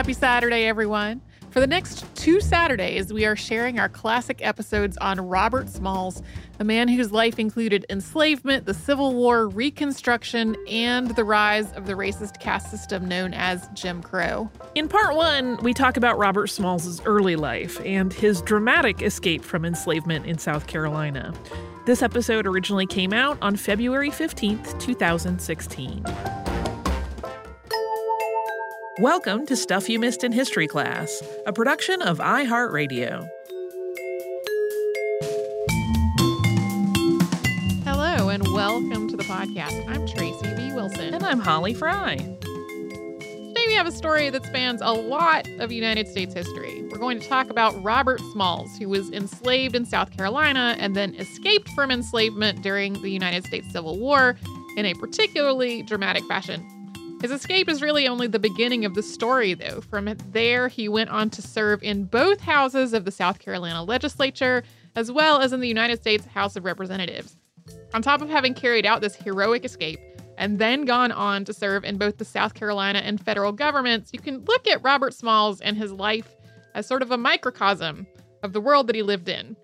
Happy 0.00 0.14
Saturday, 0.14 0.64
everyone. 0.64 1.20
For 1.50 1.60
the 1.60 1.66
next 1.66 2.06
two 2.16 2.40
Saturdays, 2.40 3.12
we 3.12 3.26
are 3.26 3.36
sharing 3.36 3.78
our 3.78 3.90
classic 3.90 4.40
episodes 4.40 4.96
on 4.96 5.20
Robert 5.20 5.68
Smalls, 5.68 6.22
a 6.58 6.64
man 6.64 6.88
whose 6.88 7.12
life 7.12 7.38
included 7.38 7.84
enslavement, 7.90 8.64
the 8.64 8.72
Civil 8.72 9.14
War, 9.14 9.46
Reconstruction, 9.46 10.56
and 10.66 11.14
the 11.16 11.22
rise 11.22 11.70
of 11.72 11.84
the 11.84 11.92
racist 11.92 12.40
caste 12.40 12.70
system 12.70 13.06
known 13.06 13.34
as 13.34 13.68
Jim 13.74 14.02
Crow. 14.02 14.50
In 14.74 14.88
part 14.88 15.16
one, 15.16 15.58
we 15.58 15.74
talk 15.74 15.98
about 15.98 16.16
Robert 16.16 16.46
Smalls' 16.46 17.02
early 17.04 17.36
life 17.36 17.78
and 17.84 18.10
his 18.10 18.40
dramatic 18.40 19.02
escape 19.02 19.44
from 19.44 19.66
enslavement 19.66 20.24
in 20.24 20.38
South 20.38 20.66
Carolina. 20.66 21.34
This 21.84 22.00
episode 22.00 22.46
originally 22.46 22.86
came 22.86 23.12
out 23.12 23.36
on 23.42 23.54
February 23.54 24.08
15th, 24.08 24.80
2016. 24.80 26.49
Welcome 29.00 29.46
to 29.46 29.56
Stuff 29.56 29.88
You 29.88 29.98
Missed 29.98 30.24
in 30.24 30.30
History 30.30 30.66
Class, 30.66 31.22
a 31.46 31.54
production 31.54 32.02
of 32.02 32.18
iHeartRadio. 32.18 33.26
Hello, 37.82 38.28
and 38.28 38.46
welcome 38.52 39.08
to 39.08 39.16
the 39.16 39.22
podcast. 39.22 39.88
I'm 39.88 40.06
Tracy 40.06 40.54
V. 40.54 40.74
Wilson. 40.74 41.14
And 41.14 41.24
I'm 41.24 41.40
Holly 41.40 41.72
Fry. 41.72 42.16
Today 42.18 43.64
we 43.68 43.72
have 43.72 43.86
a 43.86 43.92
story 43.92 44.28
that 44.28 44.44
spans 44.44 44.82
a 44.82 44.92
lot 44.92 45.48
of 45.60 45.72
United 45.72 46.06
States 46.06 46.34
history. 46.34 46.86
We're 46.90 46.98
going 46.98 47.20
to 47.20 47.26
talk 47.26 47.48
about 47.48 47.82
Robert 47.82 48.20
Smalls, 48.32 48.76
who 48.76 48.90
was 48.90 49.10
enslaved 49.12 49.74
in 49.74 49.86
South 49.86 50.14
Carolina 50.14 50.76
and 50.78 50.94
then 50.94 51.14
escaped 51.14 51.70
from 51.70 51.90
enslavement 51.90 52.60
during 52.60 53.00
the 53.00 53.08
United 53.08 53.46
States 53.46 53.72
Civil 53.72 53.98
War 53.98 54.36
in 54.76 54.84
a 54.84 54.92
particularly 54.92 55.82
dramatic 55.84 56.22
fashion. 56.24 56.79
His 57.20 57.30
escape 57.30 57.68
is 57.68 57.82
really 57.82 58.08
only 58.08 58.28
the 58.28 58.38
beginning 58.38 58.86
of 58.86 58.94
the 58.94 59.02
story, 59.02 59.52
though. 59.52 59.82
From 59.82 60.14
there, 60.30 60.68
he 60.68 60.88
went 60.88 61.10
on 61.10 61.28
to 61.30 61.42
serve 61.42 61.82
in 61.82 62.04
both 62.04 62.40
houses 62.40 62.94
of 62.94 63.04
the 63.04 63.10
South 63.10 63.38
Carolina 63.38 63.84
legislature, 63.84 64.62
as 64.96 65.12
well 65.12 65.40
as 65.40 65.52
in 65.52 65.60
the 65.60 65.68
United 65.68 66.00
States 66.00 66.24
House 66.24 66.56
of 66.56 66.64
Representatives. 66.64 67.36
On 67.92 68.00
top 68.00 68.22
of 68.22 68.30
having 68.30 68.54
carried 68.54 68.86
out 68.86 69.02
this 69.02 69.14
heroic 69.14 69.66
escape, 69.66 70.00
and 70.38 70.58
then 70.58 70.86
gone 70.86 71.12
on 71.12 71.44
to 71.44 71.52
serve 71.52 71.84
in 71.84 71.98
both 71.98 72.16
the 72.16 72.24
South 72.24 72.54
Carolina 72.54 73.00
and 73.00 73.20
federal 73.20 73.52
governments, 73.52 74.10
you 74.14 74.18
can 74.18 74.42
look 74.46 74.66
at 74.66 74.82
Robert 74.82 75.12
Smalls 75.12 75.60
and 75.60 75.76
his 75.76 75.92
life 75.92 76.34
as 76.74 76.86
sort 76.86 77.02
of 77.02 77.10
a 77.10 77.18
microcosm 77.18 78.06
of 78.42 78.54
the 78.54 78.60
world 78.62 78.86
that 78.86 78.96
he 78.96 79.02
lived 79.02 79.28
in. 79.28 79.54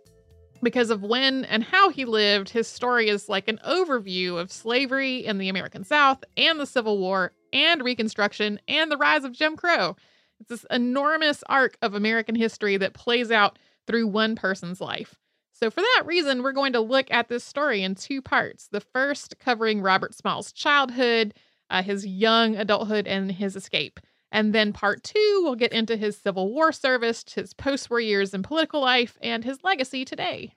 Because 0.63 0.91
of 0.91 1.03
when 1.03 1.47
and 1.47 1.65
how 1.65 1.89
he 1.89 2.05
lived, 2.05 2.51
his 2.51 2.69
story 2.69 3.09
is 3.09 3.31
like 3.31 3.49
an 3.49 3.59
overview 3.67 4.39
of 4.39 4.53
slavery 4.53 5.25
in 5.25 5.39
the 5.39 5.49
American 5.49 5.85
South 5.85 6.23
and 6.37 6.61
the 6.61 6.67
Civil 6.67 6.99
War 6.99 7.33
and 7.57 7.83
Reconstruction 7.83 8.61
and 8.69 8.93
the 8.93 8.99
rise 8.99 9.25
of 9.25 9.33
Jim 9.33 9.57
Crow. 9.57 9.97
It's 10.39 10.51
this 10.51 10.67
enormous 10.71 11.43
arc 11.49 11.79
of 11.81 11.95
American 11.95 12.35
history 12.35 12.77
that 12.77 12.93
plays 12.93 13.31
out 13.31 13.59
through 13.87 14.09
one 14.09 14.37
person's 14.37 14.81
life. 14.81 15.17
So, 15.53 15.71
for 15.71 15.81
that 15.81 16.03
reason, 16.05 16.43
we're 16.43 16.53
going 16.53 16.75
to 16.75 16.81
look 16.81 17.11
at 17.11 17.29
this 17.29 17.43
story 17.43 17.83
in 17.83 17.95
two 17.95 18.21
parts. 18.21 18.69
The 18.69 18.83
first 18.83 19.39
covering 19.39 19.81
Robert 19.81 20.15
Smalls' 20.15 20.53
childhood, 20.53 21.33
uh, 21.71 21.83
his 21.83 22.07
young 22.07 22.57
adulthood, 22.57 23.07
and 23.07 23.33
his 23.33 23.57
escape. 23.57 23.99
And 24.31 24.55
then 24.55 24.75
part 24.75 25.03
two, 25.03 25.41
we'll 25.43 25.55
get 25.55 25.73
into 25.73 25.97
his 25.97 26.19
Civil 26.19 26.53
War 26.53 26.73
service, 26.73 27.25
his 27.35 27.55
post 27.55 27.89
war 27.89 28.01
years 28.01 28.35
in 28.35 28.43
political 28.43 28.83
life, 28.83 29.17
and 29.23 29.45
his 29.45 29.65
legacy 29.65 30.05
today. 30.05 30.53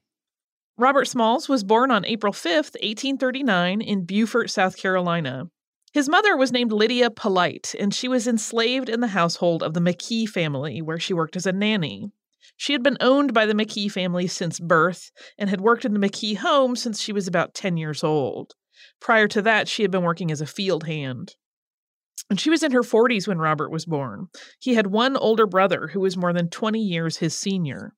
Robert 0.78 1.08
Smalls 1.08 1.47
was 1.47 1.63
born 1.63 1.91
on 1.91 2.06
April 2.06 2.34
5th, 2.34 2.75
1839, 2.81 3.80
in 3.80 4.03
Beaufort, 4.06 4.50
South 4.50 4.75
Carolina. 4.75 5.50
His 5.92 6.08
mother 6.08 6.38
was 6.38 6.52
named 6.52 6.72
Lydia 6.72 7.09
Polite, 7.09 7.73
and 7.80 7.94
she 7.94 8.08
was 8.08 8.28
enslaved 8.28 8.90
in 8.90 9.00
the 9.00 9.08
household 9.08 9.64
of 9.64 9.73
the 9.73 9.80
McKee 9.80 10.30
family, 10.30 10.81
where 10.81 11.00
she 11.00 11.14
worked 11.14 11.36
as 11.36 11.48
a 11.48 11.52
nanny. 11.52 12.12
She 12.58 12.73
had 12.73 12.84
been 12.84 12.98
owned 13.00 13.34
by 13.34 13.46
the 13.46 13.54
McKee 13.54 13.92
family 13.92 14.28
since 14.28 14.59
birth 14.59 15.12
and 15.38 15.50
had 15.50 15.62
worked 15.62 15.86
in 15.86 15.94
the 15.94 16.00
McKee 16.00 16.38
home 16.38 16.75
since 16.75 17.02
she 17.02 17.12
was 17.12 17.28
about 17.28 17.53
10 17.53 17.78
years 17.78 18.03
old. 18.03 18.53
Prior 19.00 19.28
to 19.30 19.41
that, 19.41 19.68
she 19.68 19.81
had 19.81 19.91
been 19.91 20.03
working 20.03 20.31
as 20.31 20.41
a 20.41 20.46
field 20.46 20.86
hand. 20.86 21.36
And 22.30 22.40
she 22.40 22.50
was 22.50 22.62
in 22.62 22.72
her 22.72 22.84
40s 22.84 23.28
when 23.28 23.40
Robert 23.40 23.72
was 23.72 23.86
born. 23.86 24.28
He 24.59 24.75
had 24.75 24.88
one 24.88 25.18
older 25.18 25.47
brother 25.47 25.88
who 25.88 26.02
was 26.02 26.18
more 26.18 26.34
than 26.34 26.50
20 26.50 26.80
years 26.80 27.18
his 27.18 27.36
senior. 27.36 27.94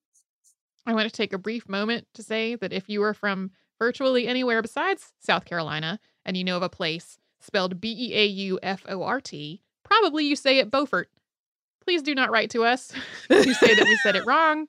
I 0.86 0.94
want 0.94 1.10
to 1.10 1.16
take 1.16 1.34
a 1.34 1.38
brief 1.38 1.68
moment 1.68 2.08
to 2.14 2.24
say 2.24 2.56
that 2.56 2.72
if 2.72 2.88
you 2.88 3.04
are 3.04 3.14
from 3.14 3.52
virtually 3.80 4.28
anywhere 4.28 4.62
besides 4.62 5.12
South 5.20 5.44
Carolina 5.46 6.00
and 6.24 6.38
you 6.38 6.44
know 6.44 6.58
of 6.58 6.64
a 6.64 6.70
place 6.70 7.18
spelled 7.44 7.81
B 7.81 7.96
E 7.97 8.16
A 8.16 8.25
U 8.25 8.59
F 8.62 8.84
O 8.88 9.03
R 9.03 9.22
T, 9.22 9.62
probably 9.84 10.25
you 10.25 10.35
say 10.35 10.59
it 10.59 10.72
Beaufort. 10.72 11.09
Please 11.84 12.02
do 12.02 12.13
not 12.13 12.31
write 12.31 12.52
to 12.52 12.63
us 12.63 12.94
to 13.29 13.53
say 13.53 13.75
that 13.75 13.85
we 13.85 13.97
said 14.03 14.16
it 14.16 14.25
wrong. 14.25 14.68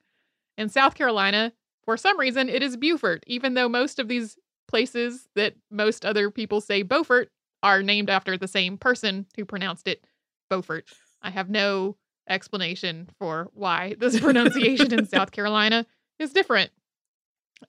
In 0.59 0.69
South 0.69 0.95
Carolina, 0.95 1.53
for 1.85 1.97
some 1.97 2.19
reason, 2.19 2.49
it 2.49 2.63
is 2.63 2.77
Beaufort, 2.77 3.25
even 3.27 3.55
though 3.55 3.69
most 3.69 3.99
of 3.99 4.09
these 4.09 4.37
places 4.69 5.29
that 5.35 5.55
most 5.71 6.05
other 6.05 6.31
people 6.31 6.61
say 6.61 6.83
Beaufort 6.83 7.31
are 7.63 7.83
named 7.83 8.11
after 8.11 8.37
the 8.37 8.49
same 8.49 8.77
person 8.79 9.27
who 9.37 9.45
pronounced 9.45 9.89
it 9.89 10.05
Beaufort. 10.51 10.87
I 11.23 11.31
have 11.31 11.51
no 11.51 11.97
explanation 12.29 13.09
for 13.19 13.51
why 13.55 13.97
this 13.99 14.19
pronunciation 14.21 14.93
in 14.93 15.07
South 15.07 15.31
Carolina 15.33 15.87
is 16.19 16.33
different. 16.33 16.71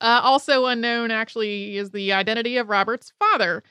Uh, 0.01 0.21
also 0.23 0.65
unknown, 0.65 1.11
actually, 1.11 1.77
is 1.77 1.91
the 1.91 2.13
identity 2.13 2.57
of 2.57 2.69
Robert's 2.69 3.13
father. 3.19 3.63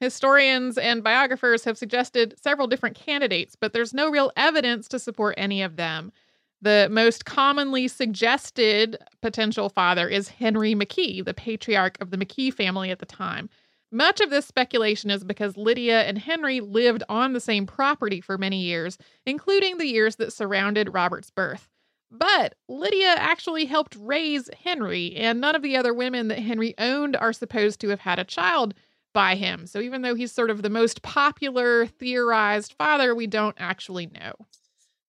Historians 0.00 0.76
and 0.76 1.04
biographers 1.04 1.64
have 1.64 1.78
suggested 1.78 2.34
several 2.42 2.66
different 2.66 2.96
candidates, 2.96 3.56
but 3.56 3.72
there's 3.72 3.94
no 3.94 4.10
real 4.10 4.32
evidence 4.36 4.88
to 4.88 4.98
support 4.98 5.34
any 5.38 5.62
of 5.62 5.76
them. 5.76 6.12
The 6.60 6.88
most 6.90 7.24
commonly 7.24 7.88
suggested 7.88 8.96
potential 9.20 9.68
father 9.68 10.08
is 10.08 10.28
Henry 10.28 10.74
McKee, 10.74 11.24
the 11.24 11.34
patriarch 11.34 12.00
of 12.00 12.10
the 12.10 12.16
McKee 12.16 12.52
family 12.52 12.90
at 12.90 12.98
the 12.98 13.06
time. 13.06 13.50
Much 13.92 14.20
of 14.20 14.30
this 14.30 14.46
speculation 14.46 15.10
is 15.10 15.22
because 15.22 15.56
Lydia 15.56 16.02
and 16.02 16.18
Henry 16.18 16.60
lived 16.60 17.04
on 17.08 17.32
the 17.32 17.40
same 17.40 17.64
property 17.66 18.20
for 18.20 18.36
many 18.36 18.62
years, 18.62 18.98
including 19.24 19.78
the 19.78 19.86
years 19.86 20.16
that 20.16 20.32
surrounded 20.32 20.92
Robert's 20.92 21.30
birth. 21.30 21.70
But 22.10 22.54
Lydia 22.68 23.14
actually 23.16 23.66
helped 23.66 23.96
raise 24.00 24.50
Henry, 24.64 25.14
and 25.16 25.40
none 25.40 25.54
of 25.54 25.62
the 25.62 25.76
other 25.76 25.94
women 25.94 26.28
that 26.28 26.38
Henry 26.38 26.74
owned 26.78 27.14
are 27.14 27.32
supposed 27.32 27.80
to 27.80 27.90
have 27.90 28.00
had 28.00 28.18
a 28.18 28.24
child 28.24 28.74
by 29.14 29.36
him. 29.36 29.66
So 29.66 29.80
even 29.80 30.02
though 30.02 30.14
he's 30.14 30.32
sort 30.32 30.50
of 30.50 30.60
the 30.60 30.68
most 30.68 31.00
popular 31.00 31.86
theorized 31.86 32.74
father, 32.76 33.14
we 33.14 33.26
don't 33.26 33.56
actually 33.58 34.06
know. 34.06 34.34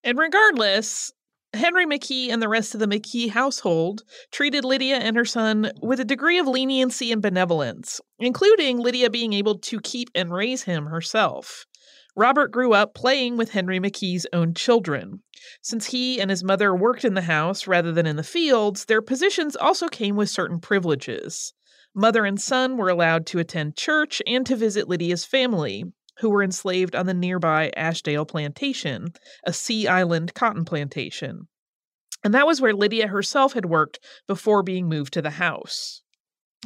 And 0.06 0.18
regardless, 0.18 1.12
Henry 1.54 1.86
McKee 1.86 2.30
and 2.30 2.42
the 2.42 2.48
rest 2.48 2.74
of 2.74 2.80
the 2.80 2.88
McKee 2.88 3.30
household 3.30 4.04
treated 4.32 4.64
Lydia 4.64 4.98
and 4.98 5.16
her 5.16 5.26
son 5.26 5.72
with 5.82 6.00
a 6.00 6.06
degree 6.06 6.38
of 6.38 6.48
leniency 6.48 7.12
and 7.12 7.22
benevolence, 7.22 8.00
including 8.20 8.78
Lydia 8.78 9.10
being 9.10 9.34
able 9.34 9.58
to 9.60 9.80
keep 9.82 10.10
and 10.14 10.32
raise 10.32 10.64
him 10.64 10.86
herself. 10.86 11.66
Robert 12.16 12.52
grew 12.52 12.74
up 12.74 12.94
playing 12.94 13.36
with 13.36 13.52
Henry 13.52 13.80
McKee's 13.80 14.26
own 14.32 14.54
children. 14.54 15.22
Since 15.62 15.88
he 15.88 16.22
and 16.22 16.30
his 16.30 16.44
mother 16.44 16.74
worked 16.74 17.04
in 17.04 17.14
the 17.14 17.22
house 17.22 17.68
rather 17.68 17.92
than 17.92 18.06
in 18.06 18.16
the 18.16 18.24
fields, 18.24 18.86
their 18.86 19.02
positions 19.02 19.56
also 19.56 19.88
came 19.88 20.16
with 20.16 20.30
certain 20.30 20.60
privileges. 20.60 21.54
Mother 21.96 22.26
and 22.26 22.40
son 22.40 22.76
were 22.76 22.90
allowed 22.90 23.26
to 23.28 23.40
attend 23.40 23.78
church 23.78 24.22
and 24.28 24.46
to 24.46 24.58
visit 24.58 24.90
Lydia's 24.90 25.24
family, 25.24 25.86
who 26.20 26.30
were 26.30 26.44
enslaved 26.44 26.94
on 26.94 27.06
the 27.06 27.14
nearby 27.14 27.72
Ashdale 27.78 28.28
Plantation, 28.28 29.14
a 29.46 29.54
Sea 29.54 29.88
Island 29.88 30.34
cotton 30.34 30.66
plantation. 30.66 31.48
And 32.24 32.34
that 32.34 32.46
was 32.46 32.60
where 32.60 32.74
Lydia 32.74 33.08
herself 33.08 33.54
had 33.54 33.66
worked 33.66 34.00
before 34.28 34.62
being 34.62 34.90
moved 34.90 35.14
to 35.14 35.22
the 35.22 35.32
house. 35.32 36.02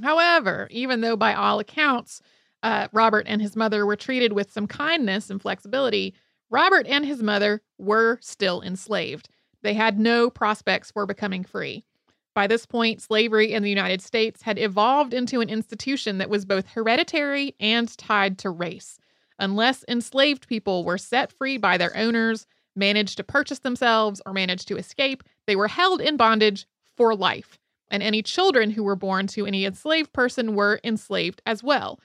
However, 0.01 0.67
even 0.71 1.01
though 1.01 1.17
by 1.17 1.35
all 1.35 1.59
accounts, 1.59 2.21
uh, 2.63 2.87
Robert 2.91 3.25
and 3.27 3.41
his 3.41 3.55
mother 3.55 3.85
were 3.85 3.95
treated 3.95 4.33
with 4.33 4.51
some 4.51 4.67
kindness 4.67 5.29
and 5.29 5.41
flexibility, 5.41 6.15
Robert 6.49 6.87
and 6.87 7.05
his 7.05 7.21
mother 7.21 7.61
were 7.77 8.17
still 8.21 8.61
enslaved. 8.61 9.29
They 9.61 9.73
had 9.73 9.99
no 9.99 10.29
prospects 10.29 10.91
for 10.91 11.05
becoming 11.05 11.43
free. 11.43 11.85
By 12.33 12.47
this 12.47 12.65
point, 12.65 13.01
slavery 13.01 13.51
in 13.51 13.63
the 13.63 13.69
United 13.69 14.01
States 14.01 14.43
had 14.43 14.57
evolved 14.57 15.13
into 15.13 15.41
an 15.41 15.49
institution 15.49 16.19
that 16.19 16.29
was 16.29 16.45
both 16.45 16.67
hereditary 16.69 17.55
and 17.59 17.95
tied 17.97 18.37
to 18.39 18.49
race. 18.49 18.97
Unless 19.39 19.85
enslaved 19.87 20.47
people 20.47 20.83
were 20.83 20.97
set 20.97 21.31
free 21.31 21.57
by 21.57 21.77
their 21.77 21.95
owners, 21.95 22.45
managed 22.75 23.17
to 23.17 23.23
purchase 23.23 23.59
themselves, 23.59 24.21
or 24.25 24.33
managed 24.33 24.67
to 24.67 24.77
escape, 24.77 25.23
they 25.47 25.55
were 25.55 25.67
held 25.67 26.01
in 26.01 26.17
bondage 26.17 26.67
for 26.95 27.15
life. 27.15 27.57
And 27.89 28.03
any 28.03 28.21
children 28.21 28.71
who 28.71 28.83
were 28.83 28.95
born 28.95 29.27
to 29.27 29.45
any 29.45 29.65
enslaved 29.65 30.13
person 30.13 30.55
were 30.55 30.79
enslaved 30.83 31.41
as 31.45 31.63
well. 31.63 31.99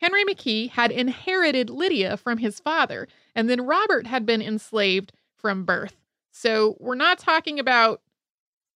Henry 0.00 0.24
McKee 0.24 0.70
had 0.70 0.90
inherited 0.90 1.70
Lydia 1.70 2.16
from 2.16 2.38
his 2.38 2.60
father, 2.60 3.08
and 3.34 3.48
then 3.48 3.64
Robert 3.64 4.06
had 4.06 4.26
been 4.26 4.42
enslaved 4.42 5.12
from 5.36 5.64
birth. 5.64 5.96
So 6.32 6.76
we're 6.80 6.96
not 6.96 7.18
talking 7.18 7.58
about 7.58 8.02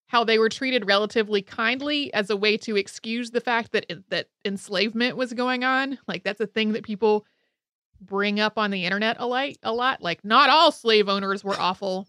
how 0.09 0.25
they 0.25 0.39
were 0.39 0.49
treated 0.49 0.87
relatively 0.87 1.43
kindly 1.43 2.13
as 2.15 2.31
a 2.31 2.37
way 2.37 2.57
to 2.59 2.77
excuse 2.77 3.31
the 3.31 3.41
fact 3.41 3.73
that 3.73 3.87
eh, 3.91 3.97
that 4.09 4.29
enslavement 4.45 5.17
was 5.17 5.33
going 5.33 5.65
on. 5.65 5.99
Like 6.07 6.25
that's 6.25 6.41
a 6.41 6.47
thing 6.47 6.73
that 6.73 6.85
people 6.85 7.27
bring 8.01 8.41
up 8.41 8.59
on 8.59 8.71
the 8.71 8.85
internet 8.85 9.17
a 9.19 9.27
lot, 9.27 9.53
a 9.63 9.73
lot. 9.73 10.03
Like, 10.03 10.25
not 10.25 10.51
all 10.51 10.73
slave 10.73 11.09
owners 11.09 11.43
were 11.43 11.59
awful. 11.59 12.07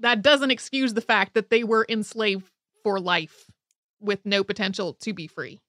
That 0.00 0.22
doesn't 0.22 0.50
excuse 0.50 0.94
the 0.94 1.00
fact 1.00 1.34
that 1.34 1.50
they 1.50 1.64
were 1.64 1.86
enslaved 1.88 2.50
for 2.82 2.98
life 3.00 3.50
with 4.00 4.24
no 4.24 4.42
potential 4.42 4.94
to 4.94 5.12
be 5.12 5.26
free. 5.26 5.60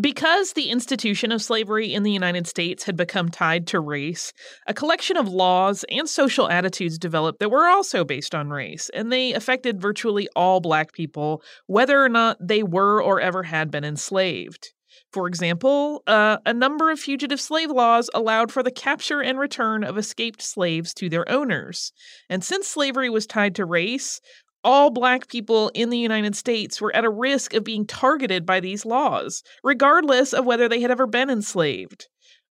Because 0.00 0.52
the 0.52 0.70
institution 0.70 1.32
of 1.32 1.42
slavery 1.42 1.92
in 1.92 2.02
the 2.02 2.12
United 2.12 2.46
States 2.46 2.84
had 2.84 2.96
become 2.96 3.30
tied 3.30 3.66
to 3.68 3.80
race, 3.80 4.32
a 4.66 4.74
collection 4.74 5.16
of 5.16 5.28
laws 5.28 5.84
and 5.90 6.08
social 6.08 6.48
attitudes 6.48 6.98
developed 6.98 7.40
that 7.40 7.50
were 7.50 7.66
also 7.66 8.04
based 8.04 8.34
on 8.34 8.50
race, 8.50 8.90
and 8.94 9.10
they 9.10 9.32
affected 9.32 9.80
virtually 9.80 10.28
all 10.36 10.60
Black 10.60 10.92
people, 10.92 11.42
whether 11.66 12.02
or 12.02 12.08
not 12.08 12.36
they 12.40 12.62
were 12.62 13.02
or 13.02 13.20
ever 13.20 13.44
had 13.44 13.70
been 13.70 13.84
enslaved. 13.84 14.72
For 15.12 15.26
example, 15.26 16.02
uh, 16.06 16.38
a 16.44 16.52
number 16.52 16.90
of 16.90 17.00
fugitive 17.00 17.40
slave 17.40 17.70
laws 17.70 18.10
allowed 18.12 18.52
for 18.52 18.62
the 18.62 18.70
capture 18.70 19.22
and 19.22 19.38
return 19.38 19.82
of 19.82 19.96
escaped 19.96 20.42
slaves 20.42 20.92
to 20.94 21.08
their 21.08 21.28
owners. 21.30 21.92
And 22.28 22.44
since 22.44 22.68
slavery 22.68 23.08
was 23.08 23.26
tied 23.26 23.54
to 23.54 23.64
race, 23.64 24.20
all 24.68 24.90
black 24.90 25.28
people 25.28 25.70
in 25.72 25.88
the 25.88 25.96
United 25.96 26.36
States 26.36 26.78
were 26.78 26.94
at 26.94 27.02
a 27.02 27.08
risk 27.08 27.54
of 27.54 27.64
being 27.64 27.86
targeted 27.86 28.44
by 28.44 28.60
these 28.60 28.84
laws, 28.84 29.42
regardless 29.64 30.34
of 30.34 30.44
whether 30.44 30.68
they 30.68 30.82
had 30.82 30.90
ever 30.90 31.06
been 31.06 31.30
enslaved. 31.30 32.06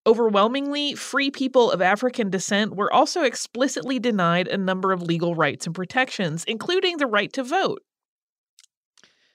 Overwhelmingly, 0.07 0.95
free 0.95 1.31
people 1.31 1.71
of 1.71 1.83
African 1.83 2.31
descent 2.31 2.75
were 2.75 2.91
also 2.91 3.23
explicitly 3.23 3.99
denied 3.99 4.49
a 4.49 4.57
number 4.57 4.93
of 4.93 5.03
legal 5.03 5.35
rights 5.35 5.67
and 5.67 5.75
protections, 5.75 6.43
including 6.45 6.97
the 6.97 7.07
right 7.07 7.31
to 7.35 7.43
vote. 7.43 7.83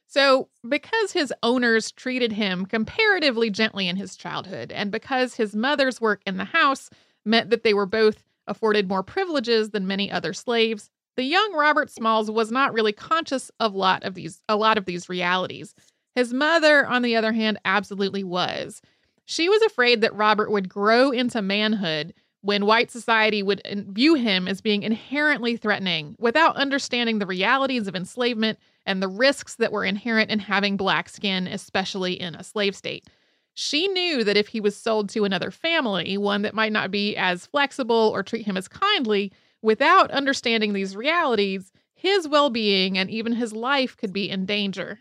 So, 0.07 0.49
because 0.67 1.11
his 1.11 1.31
owners 1.43 1.91
treated 1.91 2.31
him 2.31 2.65
comparatively 2.65 3.51
gently 3.51 3.89
in 3.89 3.95
his 3.95 4.15
childhood, 4.15 4.71
and 4.71 4.91
because 4.91 5.35
his 5.35 5.55
mother's 5.55 6.01
work 6.01 6.23
in 6.25 6.37
the 6.37 6.45
house 6.45 6.89
meant 7.25 7.51
that 7.51 7.61
they 7.61 7.75
were 7.75 7.85
both 7.85 8.23
afforded 8.47 8.89
more 8.89 9.03
privileges 9.03 9.69
than 9.69 9.85
many 9.85 10.11
other 10.11 10.33
slaves, 10.33 10.89
the 11.15 11.23
young 11.23 11.53
Robert 11.53 11.89
Smalls 11.89 12.31
was 12.31 12.51
not 12.51 12.73
really 12.73 12.93
conscious 12.93 13.51
of 13.59 13.75
lot 13.75 14.03
of 14.03 14.13
these 14.13 14.41
a 14.47 14.55
lot 14.55 14.77
of 14.77 14.85
these 14.85 15.09
realities. 15.09 15.73
His 16.15 16.33
mother, 16.33 16.85
on 16.85 17.01
the 17.01 17.15
other 17.15 17.31
hand, 17.31 17.59
absolutely 17.63 18.23
was. 18.23 18.81
She 19.25 19.47
was 19.47 19.61
afraid 19.61 20.01
that 20.01 20.15
Robert 20.15 20.51
would 20.51 20.67
grow 20.67 21.11
into 21.11 21.41
manhood 21.41 22.13
when 22.41 22.65
white 22.65 22.91
society 22.91 23.43
would 23.43 23.61
view 23.89 24.15
him 24.15 24.47
as 24.47 24.61
being 24.61 24.83
inherently 24.83 25.55
threatening 25.55 26.15
without 26.17 26.55
understanding 26.55 27.19
the 27.19 27.27
realities 27.27 27.87
of 27.87 27.95
enslavement 27.95 28.57
and 28.85 29.01
the 29.01 29.07
risks 29.07 29.55
that 29.55 29.71
were 29.71 29.85
inherent 29.85 30.31
in 30.31 30.39
having 30.39 30.75
black 30.75 31.07
skin, 31.07 31.47
especially 31.47 32.13
in 32.13 32.35
a 32.35 32.43
slave 32.43 32.75
state. 32.75 33.07
She 33.53 33.87
knew 33.87 34.23
that 34.23 34.37
if 34.37 34.47
he 34.47 34.59
was 34.59 34.75
sold 34.75 35.09
to 35.09 35.23
another 35.23 35.51
family, 35.51 36.17
one 36.17 36.41
that 36.41 36.55
might 36.55 36.71
not 36.71 36.89
be 36.89 37.15
as 37.15 37.45
flexible 37.45 38.11
or 38.13 38.23
treat 38.23 38.45
him 38.45 38.57
as 38.57 38.67
kindly, 38.67 39.31
Without 39.61 40.11
understanding 40.11 40.73
these 40.73 40.95
realities, 40.95 41.71
his 41.93 42.27
well 42.27 42.49
being 42.49 42.97
and 42.97 43.09
even 43.09 43.33
his 43.33 43.53
life 43.53 43.95
could 43.95 44.11
be 44.11 44.29
in 44.29 44.45
danger. 44.45 44.99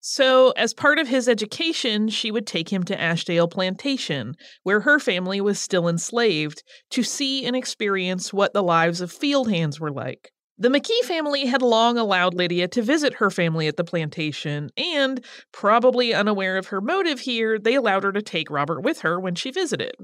So, 0.00 0.50
as 0.50 0.74
part 0.74 0.98
of 0.98 1.08
his 1.08 1.28
education, 1.28 2.08
she 2.10 2.30
would 2.30 2.46
take 2.46 2.70
him 2.70 2.82
to 2.84 2.96
Ashdale 2.96 3.50
Plantation, 3.50 4.34
where 4.62 4.80
her 4.80 4.98
family 4.98 5.40
was 5.40 5.58
still 5.58 5.88
enslaved, 5.88 6.62
to 6.90 7.02
see 7.02 7.46
and 7.46 7.56
experience 7.56 8.30
what 8.30 8.52
the 8.52 8.62
lives 8.62 9.00
of 9.00 9.10
field 9.10 9.50
hands 9.50 9.80
were 9.80 9.90
like. 9.90 10.30
The 10.58 10.68
McKee 10.68 11.00
family 11.04 11.46
had 11.46 11.62
long 11.62 11.96
allowed 11.96 12.34
Lydia 12.34 12.68
to 12.68 12.82
visit 12.82 13.14
her 13.14 13.30
family 13.30 13.66
at 13.66 13.76
the 13.76 13.84
plantation, 13.84 14.70
and, 14.76 15.24
probably 15.52 16.12
unaware 16.12 16.58
of 16.58 16.66
her 16.66 16.80
motive 16.82 17.20
here, 17.20 17.58
they 17.58 17.74
allowed 17.74 18.04
her 18.04 18.12
to 18.12 18.22
take 18.22 18.50
Robert 18.50 18.82
with 18.82 19.00
her 19.00 19.18
when 19.18 19.34
she 19.34 19.50
visited. 19.50 19.94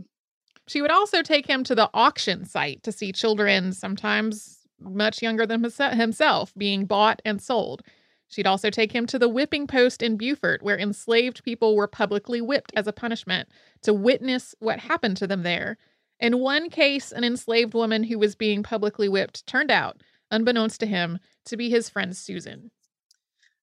She 0.71 0.83
would 0.83 0.93
also 0.93 1.21
take 1.21 1.49
him 1.49 1.65
to 1.65 1.75
the 1.75 1.91
auction 1.93 2.45
site 2.45 2.85
to 2.85 2.93
see 2.93 3.11
children, 3.11 3.73
sometimes 3.73 4.69
much 4.79 5.21
younger 5.21 5.45
than 5.45 5.65
himself, 5.65 6.55
being 6.57 6.85
bought 6.85 7.21
and 7.25 7.43
sold. 7.43 7.83
She'd 8.29 8.47
also 8.47 8.71
take 8.71 8.93
him 8.93 9.05
to 9.07 9.19
the 9.19 9.29
whipping 9.29 9.67
post 9.67 10.01
in 10.01 10.17
Beaufort, 10.17 10.63
where 10.63 10.79
enslaved 10.79 11.43
people 11.43 11.75
were 11.75 11.89
publicly 11.89 12.41
whipped 12.41 12.71
as 12.77 12.87
a 12.87 12.93
punishment, 12.93 13.49
to 13.83 13.93
witness 13.93 14.55
what 14.61 14.79
happened 14.79 15.17
to 15.17 15.27
them 15.27 15.43
there. 15.43 15.77
In 16.21 16.39
one 16.39 16.71
case, 16.71 17.11
an 17.11 17.25
enslaved 17.25 17.75
woman 17.75 18.05
who 18.05 18.17
was 18.17 18.37
being 18.37 18.63
publicly 18.63 19.09
whipped 19.09 19.45
turned 19.49 19.73
out, 19.73 20.01
unbeknownst 20.31 20.79
to 20.79 20.87
him, 20.87 21.19
to 21.47 21.57
be 21.57 21.69
his 21.69 21.89
friend 21.89 22.17
Susan. 22.17 22.71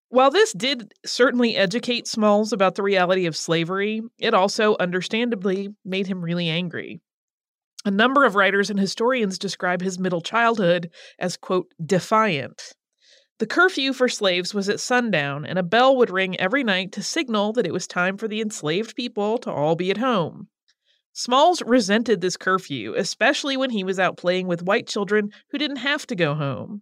While 0.09 0.31
this 0.31 0.53
did 0.53 0.93
certainly 1.05 1.57
educate 1.57 2.07
Smalls 2.07 2.53
about 2.53 2.75
the 2.75 2.83
reality 2.83 3.25
of 3.25 3.35
slavery, 3.35 4.01
it 4.17 4.33
also 4.33 4.77
understandably 4.79 5.69
made 5.83 6.07
him 6.07 6.23
really 6.23 6.47
angry. 6.47 7.01
A 7.83 7.91
number 7.91 8.23
of 8.23 8.35
writers 8.35 8.69
and 8.69 8.79
historians 8.79 9.37
describe 9.37 9.81
his 9.81 9.99
middle 9.99 10.21
childhood 10.21 10.89
as, 11.19 11.35
quote, 11.35 11.67
defiant. 11.85 12.73
The 13.39 13.47
curfew 13.47 13.93
for 13.93 14.07
slaves 14.07 14.53
was 14.53 14.67
at 14.67 14.79
sundown, 14.79 15.45
and 15.45 15.59
a 15.59 15.63
bell 15.63 15.95
would 15.97 16.09
ring 16.09 16.39
every 16.39 16.63
night 16.63 16.91
to 16.93 17.03
signal 17.03 17.53
that 17.53 17.67
it 17.67 17.73
was 17.73 17.85
time 17.85 18.17
for 18.17 18.27
the 18.27 18.41
enslaved 18.41 18.95
people 18.95 19.37
to 19.39 19.51
all 19.51 19.75
be 19.75 19.91
at 19.91 19.97
home. 19.97 20.47
Smalls 21.13 21.61
resented 21.61 22.21
this 22.21 22.37
curfew, 22.37 22.93
especially 22.95 23.57
when 23.57 23.71
he 23.71 23.83
was 23.83 23.99
out 23.99 24.17
playing 24.17 24.47
with 24.47 24.63
white 24.63 24.87
children 24.87 25.31
who 25.51 25.57
didn't 25.57 25.77
have 25.77 26.07
to 26.07 26.15
go 26.15 26.33
home. 26.33 26.81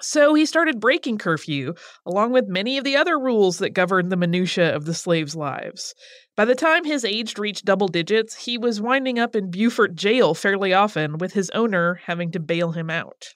So 0.00 0.34
he 0.34 0.46
started 0.46 0.80
breaking 0.80 1.18
curfew, 1.18 1.74
along 2.06 2.32
with 2.32 2.46
many 2.46 2.78
of 2.78 2.84
the 2.84 2.96
other 2.96 3.18
rules 3.18 3.58
that 3.58 3.70
governed 3.70 4.12
the 4.12 4.16
minutiae 4.16 4.74
of 4.74 4.84
the 4.84 4.94
slaves' 4.94 5.34
lives. 5.34 5.94
By 6.36 6.44
the 6.44 6.54
time 6.54 6.84
his 6.84 7.04
age 7.04 7.36
reached 7.36 7.64
double 7.64 7.88
digits, 7.88 8.44
he 8.44 8.58
was 8.58 8.80
winding 8.80 9.18
up 9.18 9.34
in 9.34 9.50
Beaufort 9.50 9.96
jail 9.96 10.34
fairly 10.34 10.72
often, 10.72 11.18
with 11.18 11.32
his 11.32 11.50
owner 11.50 11.94
having 12.06 12.30
to 12.32 12.40
bail 12.40 12.72
him 12.72 12.90
out. 12.90 13.34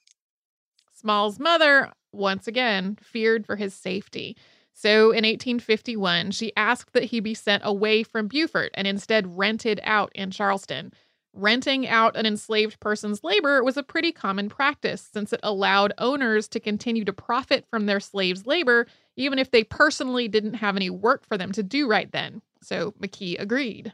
Smalls' 0.93 1.41
mother, 1.41 1.91
once 2.13 2.47
again, 2.47 2.97
feared 3.03 3.45
for 3.45 3.57
his 3.57 3.75
safety. 3.75 4.37
So 4.73 5.11
in 5.11 5.25
1851, 5.25 6.31
she 6.31 6.53
asked 6.57 6.93
that 6.93 7.05
he 7.05 7.19
be 7.19 7.35
sent 7.35 7.63
away 7.67 8.05
from 8.05 8.29
Beaufort 8.29 8.71
and 8.75 8.87
instead 8.87 9.37
rented 9.37 9.81
out 9.83 10.13
in 10.15 10.31
Charleston. 10.31 10.93
Renting 11.35 11.89
out 11.89 12.17
an 12.17 12.27
enslaved 12.27 12.79
person's 12.81 13.25
labor 13.25 13.65
was 13.65 13.77
a 13.77 13.83
pretty 13.83 14.13
common 14.13 14.49
practice 14.49 15.09
since 15.13 15.33
it 15.33 15.41
allowed 15.43 15.95
owners 15.97 16.47
to 16.49 16.61
continue 16.61 17.05
to 17.05 17.13
profit 17.13 17.65
from 17.71 17.87
their 17.87 18.01
slaves' 18.01 18.47
labor 18.47 18.87
even 19.17 19.39
if 19.39 19.51
they 19.51 19.65
personally 19.65 20.29
didn't 20.29 20.55
have 20.55 20.77
any 20.77 20.91
work 20.91 21.27
for 21.27 21.37
them 21.37 21.53
to 21.53 21.63
do 21.63 21.89
right 21.89 22.11
then. 22.13 22.43
So 22.63 22.93
McKee 22.93 23.41
agreed. 23.41 23.93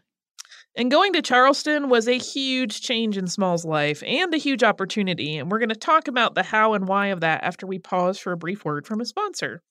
And 0.77 0.91
going 0.91 1.13
to 1.15 1.23
Charleston 1.23 1.89
was 1.89 2.07
a 2.07 2.19
huge 2.19 2.83
change 2.83 3.19
in 3.19 3.27
Smalls' 3.27 3.65
life 3.65 4.03
and 4.07 4.33
a 4.33 4.39
huge 4.39 4.63
opportunity. 4.63 5.37
And 5.37 5.51
we're 5.51 5.59
going 5.59 5.71
to 5.71 5.75
talk 5.75 6.07
about 6.07 6.35
the 6.35 6.45
how 6.45 6.75
and 6.75 6.87
why 6.87 7.09
of 7.09 7.21
that 7.21 7.43
after 7.43 7.67
we 7.67 7.79
pause 7.79 8.19
for 8.19 8.33
a 8.33 8.37
brief 8.37 8.65
word 8.65 8.87
from 8.87 9.01
a 9.01 9.05
sponsor. 9.05 9.63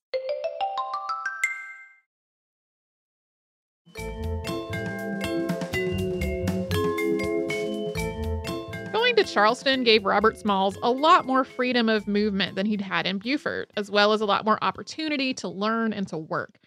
To 9.28 9.34
Charleston 9.34 9.84
gave 9.84 10.06
Robert 10.06 10.38
Smalls 10.38 10.78
a 10.82 10.92
lot 10.92 11.26
more 11.26 11.44
freedom 11.44 11.90
of 11.90 12.08
movement 12.08 12.56
than 12.56 12.66
he'd 12.66 12.82
had 12.82 13.06
in 13.06 13.18
Beaufort, 13.18 13.72
as 13.76 13.92
well 13.92 14.14
as 14.14 14.22
a 14.22 14.26
lot 14.26 14.46
more 14.46 14.58
opportunity 14.64 15.34
to 15.36 15.48
learn 15.48 15.94
and 15.94 16.08
to 16.08 16.18
work. 16.18 16.60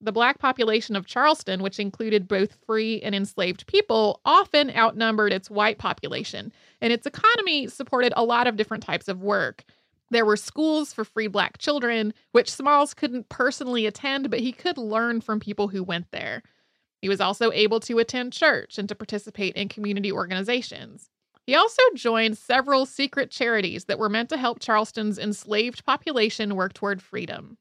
The 0.00 0.12
black 0.12 0.38
population 0.38 0.94
of 0.94 1.06
Charleston, 1.06 1.62
which 1.62 1.78
included 1.78 2.28
both 2.28 2.58
free 2.66 3.00
and 3.00 3.14
enslaved 3.14 3.66
people, 3.66 4.20
often 4.24 4.70
outnumbered 4.76 5.32
its 5.32 5.50
white 5.50 5.78
population, 5.78 6.52
and 6.80 6.92
its 6.92 7.06
economy 7.06 7.66
supported 7.68 8.12
a 8.16 8.24
lot 8.24 8.46
of 8.46 8.56
different 8.56 8.84
types 8.84 9.08
of 9.08 9.22
work. 9.22 9.64
There 10.10 10.26
were 10.26 10.36
schools 10.36 10.92
for 10.92 11.04
free 11.04 11.28
black 11.28 11.58
children, 11.58 12.14
which 12.32 12.52
Smalls 12.52 12.94
couldn't 12.94 13.28
personally 13.28 13.86
attend, 13.86 14.30
but 14.30 14.40
he 14.40 14.52
could 14.52 14.78
learn 14.78 15.20
from 15.20 15.40
people 15.40 15.68
who 15.68 15.82
went 15.82 16.10
there. 16.12 16.42
He 17.00 17.08
was 17.08 17.20
also 17.20 17.50
able 17.52 17.80
to 17.80 17.98
attend 17.98 18.32
church 18.32 18.78
and 18.78 18.88
to 18.88 18.94
participate 18.94 19.56
in 19.56 19.68
community 19.68 20.12
organizations. 20.12 21.10
He 21.46 21.54
also 21.54 21.82
joined 21.94 22.36
several 22.36 22.86
secret 22.86 23.30
charities 23.30 23.84
that 23.84 24.00
were 24.00 24.08
meant 24.08 24.28
to 24.30 24.36
help 24.36 24.58
Charleston's 24.58 25.18
enslaved 25.18 25.84
population 25.84 26.56
work 26.56 26.74
toward 26.74 27.00
freedom. 27.00 27.56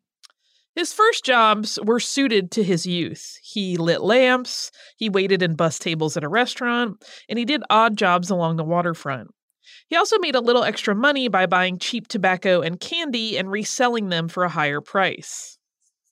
His 0.75 0.91
first 0.91 1.23
jobs 1.23 1.79
were 1.81 1.99
suited 1.99 2.51
to 2.51 2.63
his 2.63 2.85
youth. 2.85 3.39
He 3.41 3.77
lit 3.77 4.01
lamps, 4.01 4.71
he 4.97 5.07
waited 5.07 5.41
in 5.41 5.55
bus 5.55 5.79
tables 5.79 6.17
at 6.17 6.23
a 6.23 6.29
restaurant, 6.29 7.01
and 7.29 7.39
he 7.39 7.45
did 7.45 7.63
odd 7.69 7.95
jobs 7.95 8.29
along 8.29 8.57
the 8.57 8.63
waterfront. 8.63 9.29
He 9.87 9.95
also 9.95 10.17
made 10.19 10.35
a 10.35 10.41
little 10.41 10.63
extra 10.63 10.95
money 10.95 11.27
by 11.27 11.45
buying 11.45 11.77
cheap 11.77 12.07
tobacco 12.07 12.61
and 12.61 12.79
candy 12.79 13.37
and 13.37 13.51
reselling 13.51 14.09
them 14.09 14.27
for 14.27 14.43
a 14.43 14.49
higher 14.49 14.81
price. 14.81 15.57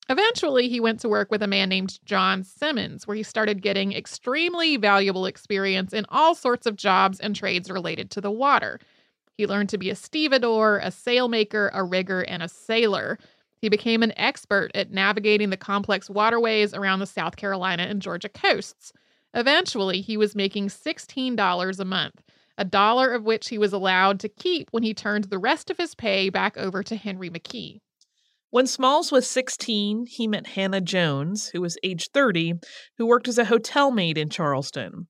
Eventually, 0.09 0.67
he 0.67 0.81
went 0.81 0.99
to 0.99 1.09
work 1.09 1.31
with 1.31 1.41
a 1.41 1.47
man 1.47 1.69
named 1.69 1.99
John 2.03 2.43
Simmons, 2.43 3.07
where 3.07 3.15
he 3.15 3.23
started 3.23 3.61
getting 3.61 3.93
extremely 3.93 4.75
valuable 4.75 5.25
experience 5.25 5.93
in 5.93 6.05
all 6.09 6.35
sorts 6.35 6.65
of 6.65 6.75
jobs 6.75 7.19
and 7.19 7.35
trades 7.35 7.69
related 7.69 8.11
to 8.11 8.21
the 8.21 8.31
water. 8.31 8.79
He 9.37 9.47
learned 9.47 9.69
to 9.69 9.77
be 9.77 9.89
a 9.89 9.95
stevedore, 9.95 10.79
a 10.79 10.91
sailmaker, 10.91 11.69
a 11.73 11.83
rigger, 11.83 12.21
and 12.21 12.43
a 12.43 12.49
sailor. 12.49 13.17
He 13.57 13.69
became 13.69 14.03
an 14.03 14.13
expert 14.17 14.71
at 14.75 14.91
navigating 14.91 15.49
the 15.49 15.57
complex 15.57 16.09
waterways 16.09 16.73
around 16.73 16.99
the 16.99 17.05
South 17.05 17.37
Carolina 17.37 17.83
and 17.83 18.01
Georgia 18.01 18.29
coasts. 18.29 18.91
Eventually, 19.33 20.01
he 20.01 20.17
was 20.17 20.35
making 20.35 20.67
$16 20.67 21.79
a 21.79 21.85
month, 21.85 22.21
a 22.57 22.65
dollar 22.65 23.11
of 23.11 23.23
which 23.23 23.47
he 23.49 23.57
was 23.57 23.71
allowed 23.71 24.19
to 24.19 24.29
keep 24.29 24.67
when 24.71 24.83
he 24.83 24.93
turned 24.93 25.25
the 25.25 25.39
rest 25.39 25.71
of 25.71 25.77
his 25.77 25.95
pay 25.95 26.29
back 26.29 26.57
over 26.57 26.83
to 26.83 26.97
Henry 26.97 27.29
McKee. 27.29 27.79
When 28.53 28.67
Smalls 28.67 29.11
was 29.11 29.27
16, 29.27 30.05
he 30.05 30.27
met 30.27 30.45
Hannah 30.45 30.79
Jones, 30.79 31.47
who 31.47 31.61
was 31.61 31.75
age 31.81 32.11
30, 32.13 32.53
who 32.99 33.07
worked 33.07 33.27
as 33.27 33.39
a 33.39 33.45
hotel 33.45 33.89
maid 33.89 34.15
in 34.15 34.29
Charleston. 34.29 35.07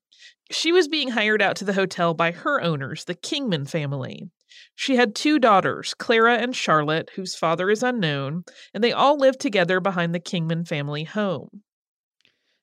She 0.50 0.72
was 0.72 0.88
being 0.88 1.10
hired 1.10 1.42
out 1.42 1.58
to 1.58 1.66
the 1.66 1.74
hotel 1.74 2.14
by 2.14 2.32
her 2.32 2.62
owners, 2.62 3.04
the 3.04 3.16
Kingman 3.16 3.66
family. 3.66 4.30
She 4.76 4.96
had 4.96 5.14
two 5.14 5.40
daughters, 5.40 5.94
Clara 5.94 6.38
and 6.38 6.56
Charlotte, 6.56 7.12
whose 7.18 7.36
father 7.36 7.70
is 7.70 7.84
unknown, 7.84 8.46
and 8.74 8.82
they 8.82 8.94
all 8.94 9.18
lived 9.18 9.42
together 9.42 9.82
behind 9.82 10.16
the 10.16 10.22
Kingman 10.22 10.64
family 10.64 11.04
home. 11.04 11.64